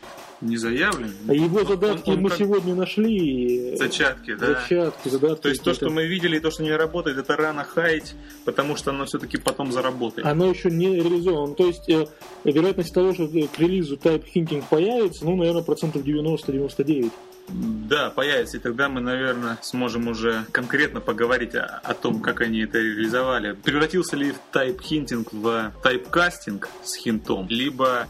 Не 0.42 0.56
заявлен. 0.58 1.12
А 1.28 1.32
его 1.34 1.60
Он- 1.60 1.66
задатки 1.66 2.10
он 2.10 2.20
мы 2.20 2.28
как 2.28 2.38
сегодня 2.38 2.74
нашли. 2.74 3.72
э, 3.72 3.76
Зачатки, 3.76 4.34
да. 4.34 4.46
Зачатки, 4.60 5.08
задатки. 5.08 5.42
То 5.42 5.48
есть 5.48 5.62
то, 5.62 5.72
что 5.72 5.88
мы 5.88 6.06
видели, 6.06 6.36
и 6.36 6.40
то, 6.40 6.50
что 6.50 6.62
не 6.62 6.72
работает, 6.72 7.16
это 7.18 7.36
рано 7.36 7.64
хаять, 7.64 8.14
потому 8.44 8.76
что 8.76 8.90
оно 8.90 9.06
все-таки 9.06 9.38
потом 9.38 9.72
заработает. 9.72 10.26
Оно 10.26 10.46
еще 10.50 10.70
не 10.70 10.94
реализовано. 10.94 11.54
То 11.54 11.66
есть 11.66 11.88
э, 11.88 12.06
вероятность 12.44 12.92
того, 12.94 13.14
что 13.14 13.24
э, 13.24 13.46
к 13.46 13.58
релизу 13.58 13.96
type 13.96 14.24
hinting 14.34 14.64
появится, 14.68 15.24
ну, 15.24 15.36
наверное, 15.36 15.62
процентов 15.62 16.02
90-99. 16.02 17.12
Да, 17.48 18.10
появится, 18.10 18.56
и 18.56 18.60
тогда 18.60 18.88
мы, 18.88 19.00
наверное, 19.00 19.58
сможем 19.62 20.08
уже 20.08 20.44
конкретно 20.52 21.00
поговорить 21.00 21.54
о, 21.54 21.80
о 21.82 21.94
том, 21.94 22.20
как 22.20 22.40
они 22.40 22.60
это 22.60 22.78
реализовали. 22.78 23.52
Превратился 23.52 24.16
ли 24.16 24.34
тайп-хинтинг 24.52 25.28
в 25.32 25.72
тайп-кастинг 25.82 26.68
с 26.82 26.96
хинтом, 26.96 27.46
либо 27.48 28.08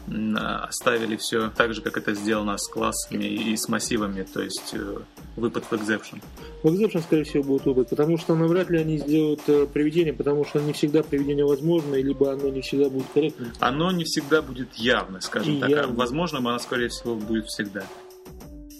оставили 0.63 1.15
все 1.17 1.51
так 1.55 1.73
же, 1.73 1.81
как 1.81 1.97
это 1.97 2.13
сделано 2.13 2.57
с 2.57 2.67
классами 2.67 3.25
и 3.25 3.55
с 3.55 3.67
массивами, 3.67 4.23
то 4.23 4.41
есть 4.41 4.73
э, 4.73 4.97
выпад 5.35 5.65
в 5.65 5.73
exception. 5.73 6.21
В 6.63 6.67
Exception, 6.67 7.03
скорее 7.03 7.23
всего, 7.23 7.43
будет 7.43 7.65
выбор, 7.65 7.85
потому 7.85 8.17
что 8.17 8.35
навряд 8.35 8.69
ли 8.69 8.79
они 8.79 8.97
сделают 8.97 9.41
э, 9.47 9.67
приведение, 9.71 10.13
потому 10.13 10.43
что 10.43 10.59
не 10.59 10.73
всегда 10.73 11.03
приведение 11.03 11.45
возможно, 11.45 11.95
либо 11.95 12.31
оно 12.31 12.49
не 12.49 12.61
всегда 12.61 12.89
будет 12.89 13.05
корректным. 13.13 13.51
Оно 13.59 13.91
не 13.91 14.03
всегда 14.05 14.41
будет 14.41 14.73
явно, 14.73 15.21
скажем 15.21 15.57
И 15.57 15.59
так, 15.59 15.69
а 15.69 15.71
явно. 15.71 15.95
возможно, 15.95 16.39
оно, 16.39 16.57
скорее 16.57 16.89
всего, 16.89 17.15
будет 17.15 17.45
всегда. 17.45 17.83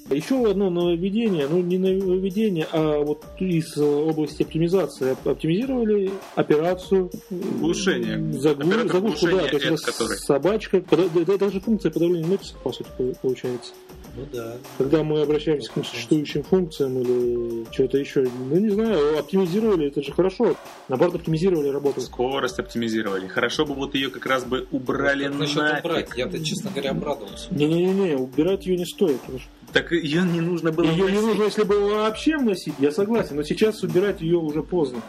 Еще 0.10 0.50
одно 0.50 0.70
нововведение, 0.70 1.48
ну 1.50 1.62
не 1.62 1.78
нововведение, 1.78 2.68
а 2.72 3.00
вот 3.04 3.24
из 3.40 3.78
области 3.78 4.44
оптимизации 4.44 5.16
оптимизировали 5.26 6.12
операцию 6.36 7.12
Глушение. 7.30 8.34
Загу... 8.34 8.62
Оператор 8.62 8.88
заглушку, 8.92 9.26
да, 9.26 9.32
глушения 9.32 9.60
то 9.60 9.72
есть 9.72 9.86
который. 9.86 10.18
собачка, 10.18 10.78
это 10.78 11.32
это 11.34 11.52
же 11.52 11.60
функция 11.60 11.92
подавления 11.92 12.28
нотисов, 12.28 12.58
по 12.60 12.72
сути, 12.72 12.90
по- 12.98 13.14
получается. 13.22 13.74
Ну 14.16 14.24
да. 14.34 14.58
Когда 14.78 15.04
мы 15.04 15.22
обращаемся 15.22 15.72
к 15.72 15.76
несуществующим 15.78 16.44
функциям 16.44 17.00
или 17.02 17.66
что-то 17.72 17.98
еще, 17.98 18.28
ну 18.50 18.56
не 18.56 18.70
знаю, 18.70 19.20
оптимизировали, 19.20 19.88
это 19.88 20.02
же 20.02 20.12
хорошо. 20.12 20.56
Наоборот, 20.88 21.16
оптимизировали 21.16 21.68
работу. 21.70 22.02
Скорость 22.02 22.58
оптимизировали. 22.60 23.28
Хорошо 23.28 23.66
бы 23.66 23.76
вот 23.76 23.94
ее 23.94 24.10
как 24.10 24.26
раз 24.26 24.44
бы 24.46 24.68
убрали 24.72 25.28
насчет 25.28 25.58
нафиг. 25.58 25.86
убрать? 25.86 26.10
Я-то, 26.16 26.44
честно 26.44 26.72
говоря, 26.72 26.92
обрадовался. 26.92 27.54
Не-не-не, 27.54 28.16
убирать 28.16 28.66
ее 28.66 28.78
не 28.78 28.86
стоит. 28.86 29.20
потому 29.22 29.40
что 29.40 29.50
Так 29.78 29.92
ее 29.92 30.24
не 30.24 30.42
нужно 30.42 30.72
было 30.72 30.86
Ее 30.86 31.12
не 31.12 31.20
нужно, 31.20 31.44
если 31.44 31.64
бы 31.64 31.80
вообще 31.80 32.38
вносить, 32.38 32.74
я 32.80 32.92
согласен, 32.92 33.36
но 33.36 33.44
сейчас 33.44 33.84
убирать 33.84 34.22
ее 34.22 34.38
уже 34.38 34.64
поздно. 34.64 35.02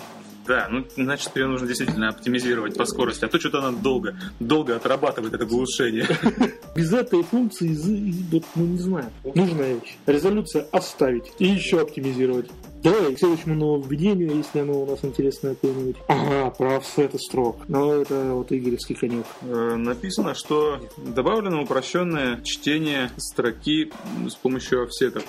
Да, 0.48 0.66
ну 0.70 0.86
значит 0.96 1.36
ее 1.36 1.46
нужно 1.46 1.66
действительно 1.66 2.08
оптимизировать 2.08 2.74
по 2.74 2.86
скорости. 2.86 3.22
А 3.26 3.28
то 3.28 3.38
что-то 3.38 3.58
она 3.58 3.76
долго, 3.78 4.16
долго 4.40 4.76
отрабатывает 4.76 5.34
это 5.34 5.44
глушение. 5.44 6.08
Без 6.74 6.90
этой 6.90 7.22
функции, 7.22 7.68
вот, 8.32 8.44
ну 8.54 8.64
не 8.64 8.78
знаю, 8.78 9.10
нужная 9.34 9.74
вещь. 9.74 9.98
Резолюция 10.06 10.66
оставить 10.72 11.30
и 11.38 11.46
еще 11.46 11.80
оптимизировать. 11.80 12.50
Давай 12.82 13.14
к 13.14 13.18
следующему 13.18 13.56
нововведению, 13.56 14.36
если 14.36 14.60
оно 14.60 14.82
у 14.82 14.86
нас 14.86 15.04
интересное 15.04 15.54
какое-нибудь. 15.54 15.96
Ага, 16.06 16.50
про 16.50 16.76
офсет 16.76 17.14
и 17.14 17.18
строк. 17.18 17.68
Но 17.68 17.92
это 17.92 18.32
вот 18.32 18.50
игоревский 18.50 18.94
конек. 18.94 19.26
Э, 19.42 19.74
Написано, 19.76 20.34
что 20.34 20.80
добавлено 20.96 21.62
упрощенное 21.62 22.40
чтение 22.42 23.10
строки 23.18 23.92
с 24.28 24.34
помощью 24.36 24.84
офсетов. 24.84 25.24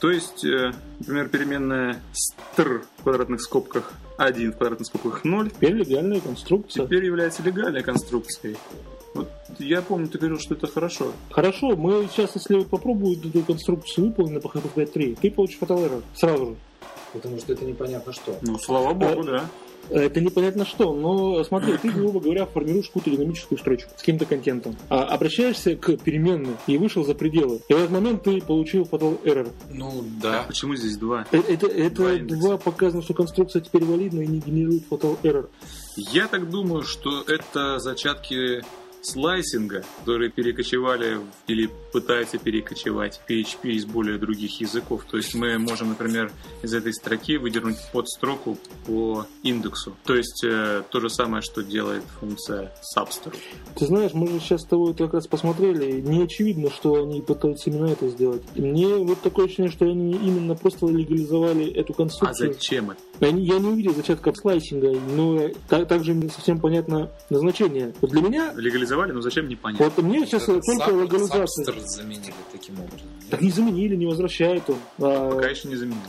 То 0.00 0.10
есть, 0.10 0.44
э, 0.44 0.72
например, 1.00 1.28
переменная 1.28 2.02
str 2.12 2.84
в 2.98 3.02
квадратных 3.02 3.40
скобках 3.40 3.92
1 4.18 4.52
в 4.52 4.56
квадратных 4.56 4.86
скобках 4.86 5.24
0 5.24 5.50
Теперь 5.50 5.72
легальная 5.72 6.20
конструкция. 6.20 6.86
теперь 6.86 7.04
является 7.04 7.42
легальной 7.42 7.82
конструкцией. 7.82 8.56
Вот 9.14 9.28
я 9.58 9.80
помню, 9.82 10.08
ты 10.08 10.18
говорил, 10.18 10.38
что 10.38 10.54
это 10.54 10.66
хорошо. 10.66 11.12
Хорошо, 11.30 11.76
мы 11.76 12.08
сейчас, 12.12 12.34
если 12.34 12.62
попробуем 12.64 13.20
эту 13.20 13.40
конструкцию 13.42 14.08
выполнить 14.08 14.34
на 14.34 14.38
PHP 14.38 14.74
5.3, 14.74 15.18
ты 15.20 15.30
получишь 15.30 15.58
error 15.60 16.02
сразу 16.14 16.46
же. 16.46 16.56
Потому 17.12 17.38
что 17.38 17.52
это 17.52 17.64
непонятно 17.64 18.12
что. 18.12 18.36
Ну, 18.42 18.58
слава 18.58 18.92
богу, 18.92 19.22
да. 19.22 19.48
Это 19.90 20.20
непонятно 20.20 20.64
что, 20.64 20.94
но 20.94 21.42
смотри, 21.44 21.76
ты, 21.76 21.90
грубо 21.90 22.20
говоря, 22.20 22.46
формируешь 22.46 22.86
какую-то 22.86 23.10
динамическую 23.10 23.58
строчку 23.58 23.90
с 23.96 24.00
каким-то 24.00 24.24
контентом. 24.26 24.76
А 24.88 25.04
обращаешься 25.04 25.76
к 25.76 25.96
переменной 25.98 26.56
и 26.66 26.78
вышел 26.78 27.04
за 27.04 27.14
пределы. 27.14 27.60
И 27.68 27.72
в 27.72 27.76
этот 27.76 27.90
момент 27.90 28.22
ты 28.22 28.40
получил 28.40 28.82
fatal 28.82 29.22
error. 29.24 29.50
Ну 29.70 30.00
А 30.18 30.22
да. 30.22 30.44
почему 30.46 30.74
здесь 30.76 30.96
два? 30.96 31.26
Э, 31.32 31.38
Это, 31.48 31.66
это 31.66 32.18
Два 32.18 32.36
два, 32.36 32.56
показано, 32.58 33.02
что 33.02 33.14
конструкция 33.14 33.62
теперь 33.62 33.84
валидна 33.84 34.20
и 34.22 34.26
не 34.26 34.38
генерирует 34.40 34.84
fatal 34.88 35.16
error. 35.22 35.48
Я 35.96 36.28
так 36.28 36.50
думаю, 36.50 36.82
что 36.82 37.22
это 37.22 37.78
зачатки 37.78 38.62
слайсинга, 39.04 39.84
которые 40.00 40.30
перекочевали 40.30 41.18
или 41.46 41.70
пытаются 41.92 42.38
перекочевать 42.38 43.20
в 43.24 43.30
PHP 43.30 43.70
из 43.72 43.84
более 43.84 44.18
других 44.18 44.60
языков. 44.60 45.04
То 45.10 45.16
есть 45.16 45.34
мы 45.34 45.58
можем, 45.58 45.90
например, 45.90 46.32
из 46.62 46.74
этой 46.74 46.92
строки 46.92 47.36
выдернуть 47.36 47.76
подстроку 47.92 48.58
по 48.86 49.26
индексу. 49.42 49.94
То 50.04 50.14
есть 50.14 50.42
э, 50.44 50.82
то 50.90 51.00
же 51.00 51.10
самое, 51.10 51.42
что 51.42 51.62
делает 51.62 52.02
функция 52.20 52.72
substr. 52.96 53.34
Ты 53.76 53.86
знаешь, 53.86 54.12
мы 54.14 54.28
же 54.28 54.40
сейчас 54.40 54.62
с 54.62 54.66
тобой 54.66 54.94
как 54.94 55.14
раз 55.14 55.26
посмотрели, 55.26 56.00
не 56.00 56.22
очевидно, 56.22 56.70
что 56.70 57.02
они 57.02 57.20
пытаются 57.20 57.70
именно 57.70 57.86
это 57.90 58.08
сделать. 58.08 58.42
Мне 58.56 58.88
вот 58.96 59.20
такое 59.20 59.46
ощущение, 59.46 59.70
что 59.70 59.84
они 59.84 60.12
именно 60.12 60.54
просто 60.54 60.86
легализовали 60.86 61.70
эту 61.72 61.92
А 61.92 61.96
конструкцию. 61.96 62.52
зачем 62.54 62.90
это? 62.90 63.00
Я 63.20 63.30
не 63.32 63.68
увидел 63.68 63.94
зачатков 63.94 64.36
слайсинга, 64.36 64.92
но 65.16 65.48
та- 65.68 65.84
также 65.84 66.14
не 66.14 66.28
совсем 66.28 66.58
понятно 66.60 67.10
назначение. 67.30 67.94
Вот 68.00 68.10
для 68.10 68.20
меня, 68.22 68.52
Легализовали, 68.56 69.12
но 69.12 69.20
зачем 69.20 69.48
непонятно. 69.48 69.84
вот 69.94 70.04
мне 70.04 70.26
сейчас 70.26 70.42
Это 70.44 70.60
только 70.60 70.84
саб- 70.84 71.02
легализация. 71.02 71.64
заменили 71.86 72.34
таким 72.52 72.74
образом. 72.74 73.06
Так 73.30 73.40
не 73.40 73.50
заменили, 73.50 73.94
не 73.96 74.06
возвращают 74.06 74.68
он. 74.68 74.76
А, 74.98 75.30
Пока 75.34 75.48
еще 75.48 75.68
не 75.68 75.76
заменили. 75.76 76.00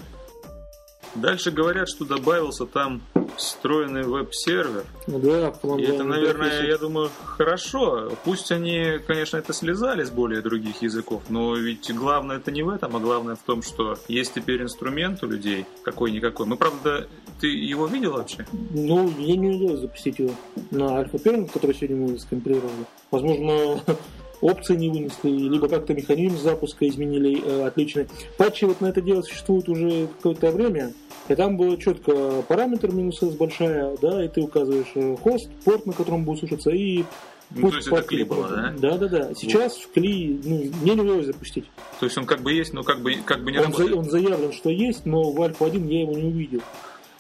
Дальше 1.16 1.52
говорят, 1.52 1.88
что 1.90 2.06
добавился 2.06 2.66
там 2.66 3.02
встроенный 3.38 4.04
веб-сервер. 4.04 4.84
ну 5.08 5.20
да, 5.20 5.54
И 5.78 5.84
это, 5.84 6.04
наверное, 6.04 6.68
я 6.68 6.78
думаю, 6.78 7.10
хорошо. 7.26 8.12
Пусть 8.24 8.52
они, 8.52 9.00
конечно, 9.06 9.38
это 9.38 9.54
слезали 9.54 10.04
с 10.04 10.10
более 10.10 10.42
других 10.42 10.82
языков, 10.82 11.24
но 11.30 11.56
ведь 11.56 11.94
главное 11.94 12.38
это 12.38 12.52
не 12.52 12.64
в 12.64 12.70
этом, 12.70 12.96
а 12.96 13.00
главное 13.00 13.36
в 13.36 13.42
том, 13.42 13.62
что 13.62 13.98
есть 14.08 14.34
теперь 14.34 14.62
инструмент 14.62 15.24
у 15.24 15.28
людей, 15.28 15.66
какой-никакой. 15.84 16.46
Мы, 16.46 16.56
правда, 16.58 17.08
ты 17.40 17.48
его 17.48 17.88
видел 17.88 18.14
вообще? 18.14 18.46
Ну, 18.72 19.12
я 19.20 19.36
не 19.36 19.50
удалось 19.50 19.82
запустить 19.82 20.20
его 20.20 20.32
на 20.72 20.98
альфа 20.98 21.18
первом, 21.20 21.48
который 21.48 21.76
сегодня 21.76 21.98
мы 21.98 22.20
скомпилировали. 22.20 22.86
Возможно, 23.12 23.82
опции 24.42 24.76
не 24.76 24.90
вынесли, 24.90 25.30
либо 25.30 25.68
как-то 25.68 25.94
механизм 25.94 26.38
запуска 26.38 26.88
изменили 26.88 27.42
э, 27.44 27.66
отличный. 27.68 28.08
Патчи 28.38 28.66
вот 28.66 28.82
на 28.82 28.88
это 28.88 29.02
дело 29.02 29.22
существуют 29.22 29.70
уже 29.70 30.08
какое-то 30.18 30.52
время, 30.52 30.94
и 31.28 31.36
там 31.36 31.58
было 31.58 31.78
четко 31.78 32.44
параметр 32.48 32.92
минус 32.92 33.22
s 33.24 33.34
большая, 33.36 33.96
да, 34.02 34.24
и 34.24 34.28
ты 34.28 34.42
указываешь 34.42 34.92
э, 34.96 35.16
хост, 35.22 35.50
порт, 35.64 35.86
на 35.86 35.94
котором 35.94 36.24
будет 36.24 36.40
слушаться, 36.40 36.70
и 36.72 37.04
Ну, 37.52 37.70
то 37.70 37.76
есть 37.78 37.88
это 37.88 38.02
кли 38.02 38.24
было, 38.24 38.48
да? 38.50 38.74
Да, 38.78 38.98
да, 38.98 39.08
да. 39.08 39.34
Сейчас 39.36 39.78
в 39.78 39.92
кли, 39.92 40.40
ну, 40.44 40.64
мне 40.82 40.94
не 40.96 41.02
удалось 41.02 41.28
запустить. 41.28 41.66
То 42.00 42.06
есть 42.06 42.18
он 42.18 42.26
как 42.26 42.42
бы 42.42 42.52
есть, 42.54 42.74
но 42.74 42.84
как 42.84 43.02
бы, 43.02 43.16
как 43.26 43.44
бы 43.44 43.52
не 43.52 43.58
Он, 43.60 43.66
работает. 43.66 43.90
за- 43.92 43.98
он 43.98 44.06
заявлен, 44.10 44.52
что 44.54 44.70
есть, 44.70 45.06
но 45.06 45.32
в 45.32 45.42
альфа 45.42 45.66
1 45.66 45.88
я 45.88 46.02
его 46.02 46.14
не 46.14 46.26
увидел. 46.26 46.62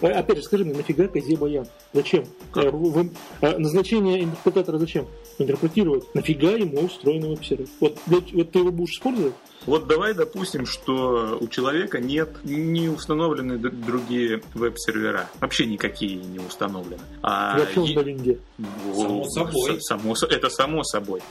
А, 0.02 0.08
Опять 0.20 0.38
же, 0.38 0.44
скажи 0.44 0.66
мне, 0.66 0.74
нафига 0.74 1.08
Баян? 1.38 1.66
Зачем? 1.94 2.26
В- 2.54 3.10
а 3.42 3.58
назначение 3.58 4.24
интерпретатора 4.24 4.78
зачем? 4.78 5.08
Интерпретировать. 5.40 6.14
Нафига 6.14 6.52
ему 6.52 6.82
устроенный 6.82 7.30
веб-сервис? 7.30 7.70
Вот, 7.80 7.98
вот 8.08 8.52
ты 8.52 8.60
его 8.60 8.72
будешь 8.72 8.92
использовать? 8.96 9.34
Вот 9.66 9.88
давай 9.88 10.14
допустим, 10.14 10.66
что 10.66 11.38
у 11.42 11.48
человека 11.48 12.00
нет 12.00 12.30
не 12.44 12.88
установлены 12.90 13.58
другие 13.58 14.42
веб-сервера. 14.54 15.30
Вообще 15.40 15.66
никакие 15.66 16.18
не 16.18 16.40
установлены. 16.40 17.02
А 17.24 17.58
Вообще 17.58 17.80
он 17.80 17.86
е- 17.88 17.96
на 17.96 18.00
винде. 18.02 18.40
Во- 18.58 19.02
Само 19.02 19.30
собой. 19.30 19.80
с- 19.82 19.86
само 19.88 20.16
со- 20.16 20.28
это 20.28 20.50
само 20.50 20.84
собой, 20.84 21.22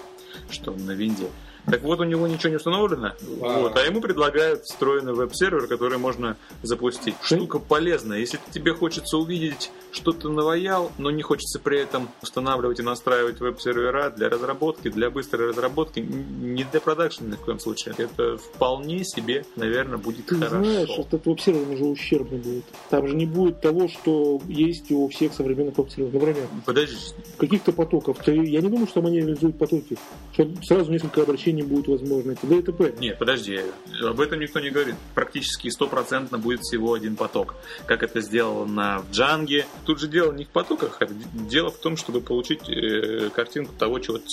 что 0.51 0.73
он 0.73 0.85
на 0.87 0.93
винде. 0.93 1.27
Так 1.67 1.83
вот, 1.83 2.01
у 2.01 2.05
него 2.05 2.27
ничего 2.27 2.51
не 2.51 2.57
установлено, 2.57 3.13
А. 3.43 3.61
вот, 3.61 3.77
а 3.77 3.81
ему 3.81 4.01
предлагают 4.03 4.65
встроенный 4.65 5.15
веб-сервер, 5.15 5.67
который 5.67 5.97
можно 5.99 6.37
запустить. 6.63 7.15
Штука 7.23 7.59
полезная. 7.59 8.19
Если 8.19 8.39
тебе 8.53 8.75
хочется 8.75 9.17
увидеть, 9.17 9.71
что 9.91 10.13
ты 10.13 10.29
наваял, 10.29 10.93
но 10.99 11.11
не 11.11 11.23
хочется 11.23 11.59
при 11.59 11.79
этом 11.81 12.09
устанавливать 12.23 12.81
и 12.81 12.83
настраивать 12.83 13.41
веб-сервера 13.41 14.11
для 14.11 14.29
разработки, 14.29 14.89
для 14.91 15.09
быстрой 15.11 15.49
разработки, 15.49 16.01
не 16.01 16.65
для 16.65 16.81
продакшена 16.81 17.31
ни 17.31 17.37
в 17.37 17.41
коем 17.41 17.59
случае. 17.59 17.95
Это 17.97 18.37
вполне 18.37 19.05
себе, 19.05 19.45
наверное, 19.57 19.97
будет 19.97 20.27
Ты 20.27 20.35
хорошо. 20.37 20.57
знаешь, 20.65 20.91
этот 20.99 21.25
веб-сервер 21.25 21.69
уже 21.71 21.85
ущербный 21.85 22.39
будет. 22.41 22.65
Там 22.91 23.09
же 23.09 23.15
не 23.17 23.27
будет 23.27 23.61
того, 23.63 23.89
что 23.89 24.41
есть 24.49 24.91
у 24.91 25.09
всех 25.09 25.33
современных 25.33 25.79
веб-серверов. 25.79 26.13
Например, 26.13 26.47
Подожди, 26.67 26.97
каких-то 27.39 27.73
потоков. 27.73 28.19
Ты- 28.25 28.35
я 28.45 28.61
не 28.61 28.69
думаю, 28.69 28.87
что 28.87 29.01
они 29.01 29.19
реализуют 29.19 29.57
потоки. 29.59 29.97
Что 30.33 30.47
сразу 30.63 30.91
несколько 30.93 31.23
обращений 31.23 31.54
будет 31.63 31.89
возможно. 31.89 32.33
Это 32.33 32.47
ДТП. 32.47 32.99
Нет, 33.01 33.19
подожди, 33.19 33.61
об 34.03 34.21
этом 34.21 34.41
никто 34.41 34.61
не 34.61 34.71
говорит. 34.71 34.95
Практически 35.15 35.69
стопроцентно 35.69 36.39
будет 36.39 36.61
всего 36.61 36.95
один 36.95 37.17
поток, 37.17 37.55
как 37.87 38.03
это 38.03 38.21
сделано 38.21 38.65
на 38.73 39.03
Джанге. 39.13 39.67
Тут 39.85 40.01
же 40.01 40.09
дело 40.09 40.33
не 40.33 40.45
в 40.45 40.49
потоках, 40.49 40.99
а 41.01 41.07
дело 41.35 41.71
в 41.71 41.77
том, 41.79 41.97
чтобы 41.97 42.21
получить 42.21 42.69
э, 42.69 43.31
картинку 43.35 43.73
того, 43.79 43.99
чего 43.99 44.19
ты 44.19 44.25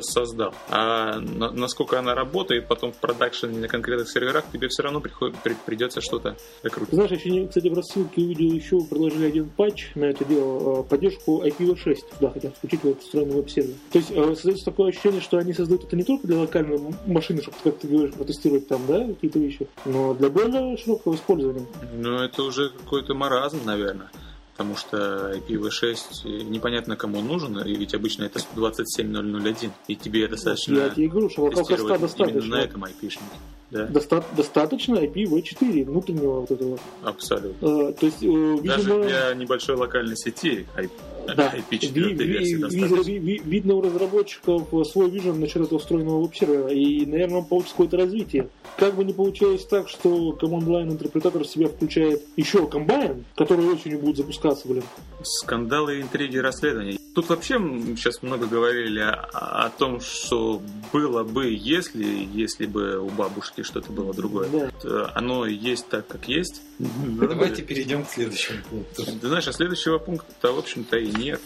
создал. 0.00 0.54
А 0.68 1.18
на- 1.20 1.50
насколько 1.50 1.98
она 1.98 2.14
работает 2.14 2.68
потом 2.68 2.92
в 2.92 2.96
продакшене 2.96 3.58
на 3.58 3.68
конкретных 3.68 4.10
серверах, 4.10 4.44
тебе 4.52 4.68
все 4.68 4.82
равно 4.82 5.00
приходит, 5.00 5.36
при- 5.42 5.56
придется 5.66 6.00
что-то 6.00 6.36
докрутить. 6.62 6.94
знаешь, 6.94 7.10
еще, 7.10 7.30
не- 7.30 7.46
кстати, 7.46 7.68
в 7.68 7.74
рассылке 7.74 8.22
увидел 8.22 8.52
еще, 8.52 8.80
предложили 8.84 9.26
один 9.26 9.48
патч 9.48 9.90
на 9.94 10.04
это 10.06 10.24
дело, 10.24 10.80
э, 10.80 10.82
поддержку 10.88 11.42
IPv6. 11.44 11.96
Да, 12.20 12.30
хотят 12.30 12.56
включить 12.56 12.82
в 12.82 12.98
встроенный 12.98 13.34
веб-сервер. 13.36 13.74
То 13.92 13.98
есть 13.98 14.10
э, 14.10 14.34
создается 14.34 14.64
такое 14.64 14.90
ощущение, 14.90 15.20
что 15.20 15.38
они 15.38 15.52
создают 15.52 15.84
это 15.84 15.96
не 15.96 16.04
только 16.04 16.26
для 16.26 16.36
локальной 16.52 16.76
м- 16.76 16.94
машины, 17.06 17.42
чтобы, 17.42 17.56
как 17.64 17.78
ты 17.78 17.88
говоришь, 17.88 18.14
протестировать 18.14 18.68
там, 18.68 18.82
да, 18.86 19.04
какие-то 19.06 19.38
вещи, 19.38 19.66
но 19.84 20.14
для 20.14 20.28
более 20.28 20.76
широкого 20.76 21.14
использования. 21.14 21.66
Ну, 21.94 22.18
это 22.18 22.42
уже 22.42 22.70
какой-то 22.70 23.14
маразм, 23.14 23.58
наверное. 23.64 24.10
Потому 24.52 24.76
что 24.76 25.32
IPv6 25.32 26.44
непонятно 26.44 26.94
кому 26.94 27.22
нужен, 27.22 27.58
и 27.60 27.74
ведь 27.74 27.94
обычно 27.94 28.24
это 28.24 28.38
27001, 28.38 29.72
и 29.88 29.96
тебе 29.96 30.28
достаточно 30.28 30.74
Я 30.74 30.90
тебе 30.90 31.08
говорю, 31.08 31.30
что 31.30 31.48
тестировать 31.48 31.80
именно 31.80 31.98
достаточно. 31.98 32.56
на 32.56 32.60
этом 32.60 32.84
IP-шнике. 32.84 33.38
Да. 33.72 33.86
Доста- 33.86 34.24
достаточно 34.36 34.96
IPv4 34.96 35.84
внутреннего 35.84 36.40
вот 36.40 36.50
этого. 36.50 36.78
Абсолютно. 37.02 37.66
Э, 37.66 37.92
то 37.94 38.06
есть, 38.06 38.22
э, 38.22 38.58
Даже 38.64 38.82
видимо, 38.82 39.04
для 39.04 39.34
небольшой 39.34 39.76
локальной 39.76 40.16
сети 40.16 40.66
I- 40.76 40.88
да, 41.34 41.54
IP4 41.70 42.14
ви- 42.14 42.24
версии 42.24 42.54
ви- 42.56 42.60
достаточно. 42.60 43.12
ви- 43.12 43.18
ви- 43.18 43.40
видно 43.44 43.74
у 43.76 43.80
разработчиков 43.82 44.72
э, 44.74 44.84
свой 44.84 45.10
вижен 45.10 45.40
насчет 45.40 45.62
этого 45.62 45.78
встроенного 45.78 46.20
веб-сервера, 46.20 46.68
и, 46.68 47.06
наверное, 47.06 47.38
он 47.38 47.44
получит 47.46 47.70
какое-то 47.70 47.96
развитие. 47.96 48.48
Как 48.76 48.94
бы 48.94 49.04
не 49.04 49.12
получилось 49.14 49.64
так, 49.64 49.88
что 49.88 50.36
Command 50.40 50.66
Line 50.66 50.90
интерпретатор 50.90 51.42
в 51.42 51.46
себя 51.46 51.68
включает 51.68 52.22
еще 52.36 52.66
комбайн, 52.66 53.24
который 53.36 53.64
осенью 53.66 54.00
будет 54.00 54.18
запускаться, 54.18 54.68
блин. 54.68 54.82
Скандалы, 55.22 56.00
интриги, 56.02 56.36
расследования. 56.36 56.98
Тут 57.14 57.28
вообще 57.28 57.58
сейчас 57.96 58.22
много 58.22 58.46
говорили 58.46 59.00
о, 59.00 59.66
о 59.66 59.70
том, 59.70 60.00
что 60.00 60.62
было 60.92 61.24
бы, 61.24 61.52
если, 61.52 62.04
если 62.32 62.64
бы 62.64 62.98
у 62.98 63.10
бабушки 63.10 63.62
что-то 63.62 63.92
было 63.92 64.14
другое. 64.14 64.48
Да. 64.48 64.70
Э, 64.84 65.06
Оно 65.14 65.44
есть 65.46 65.88
так, 65.88 66.06
как 66.06 66.26
есть. 66.28 66.62
Давайте 66.78 67.62
перейдем 67.62 68.04
к 68.04 68.08
следующему 68.08 68.62
пункту. 68.68 69.04
Ты 69.04 69.28
знаешь, 69.28 69.46
а 69.46 69.52
следующего 69.52 69.98
пункта, 69.98 70.52
в 70.52 70.58
общем-то, 70.58 70.96
и 70.96 71.10
нет. 71.12 71.40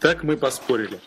Так 0.00 0.22
мы 0.22 0.36
поспорили. 0.36 1.00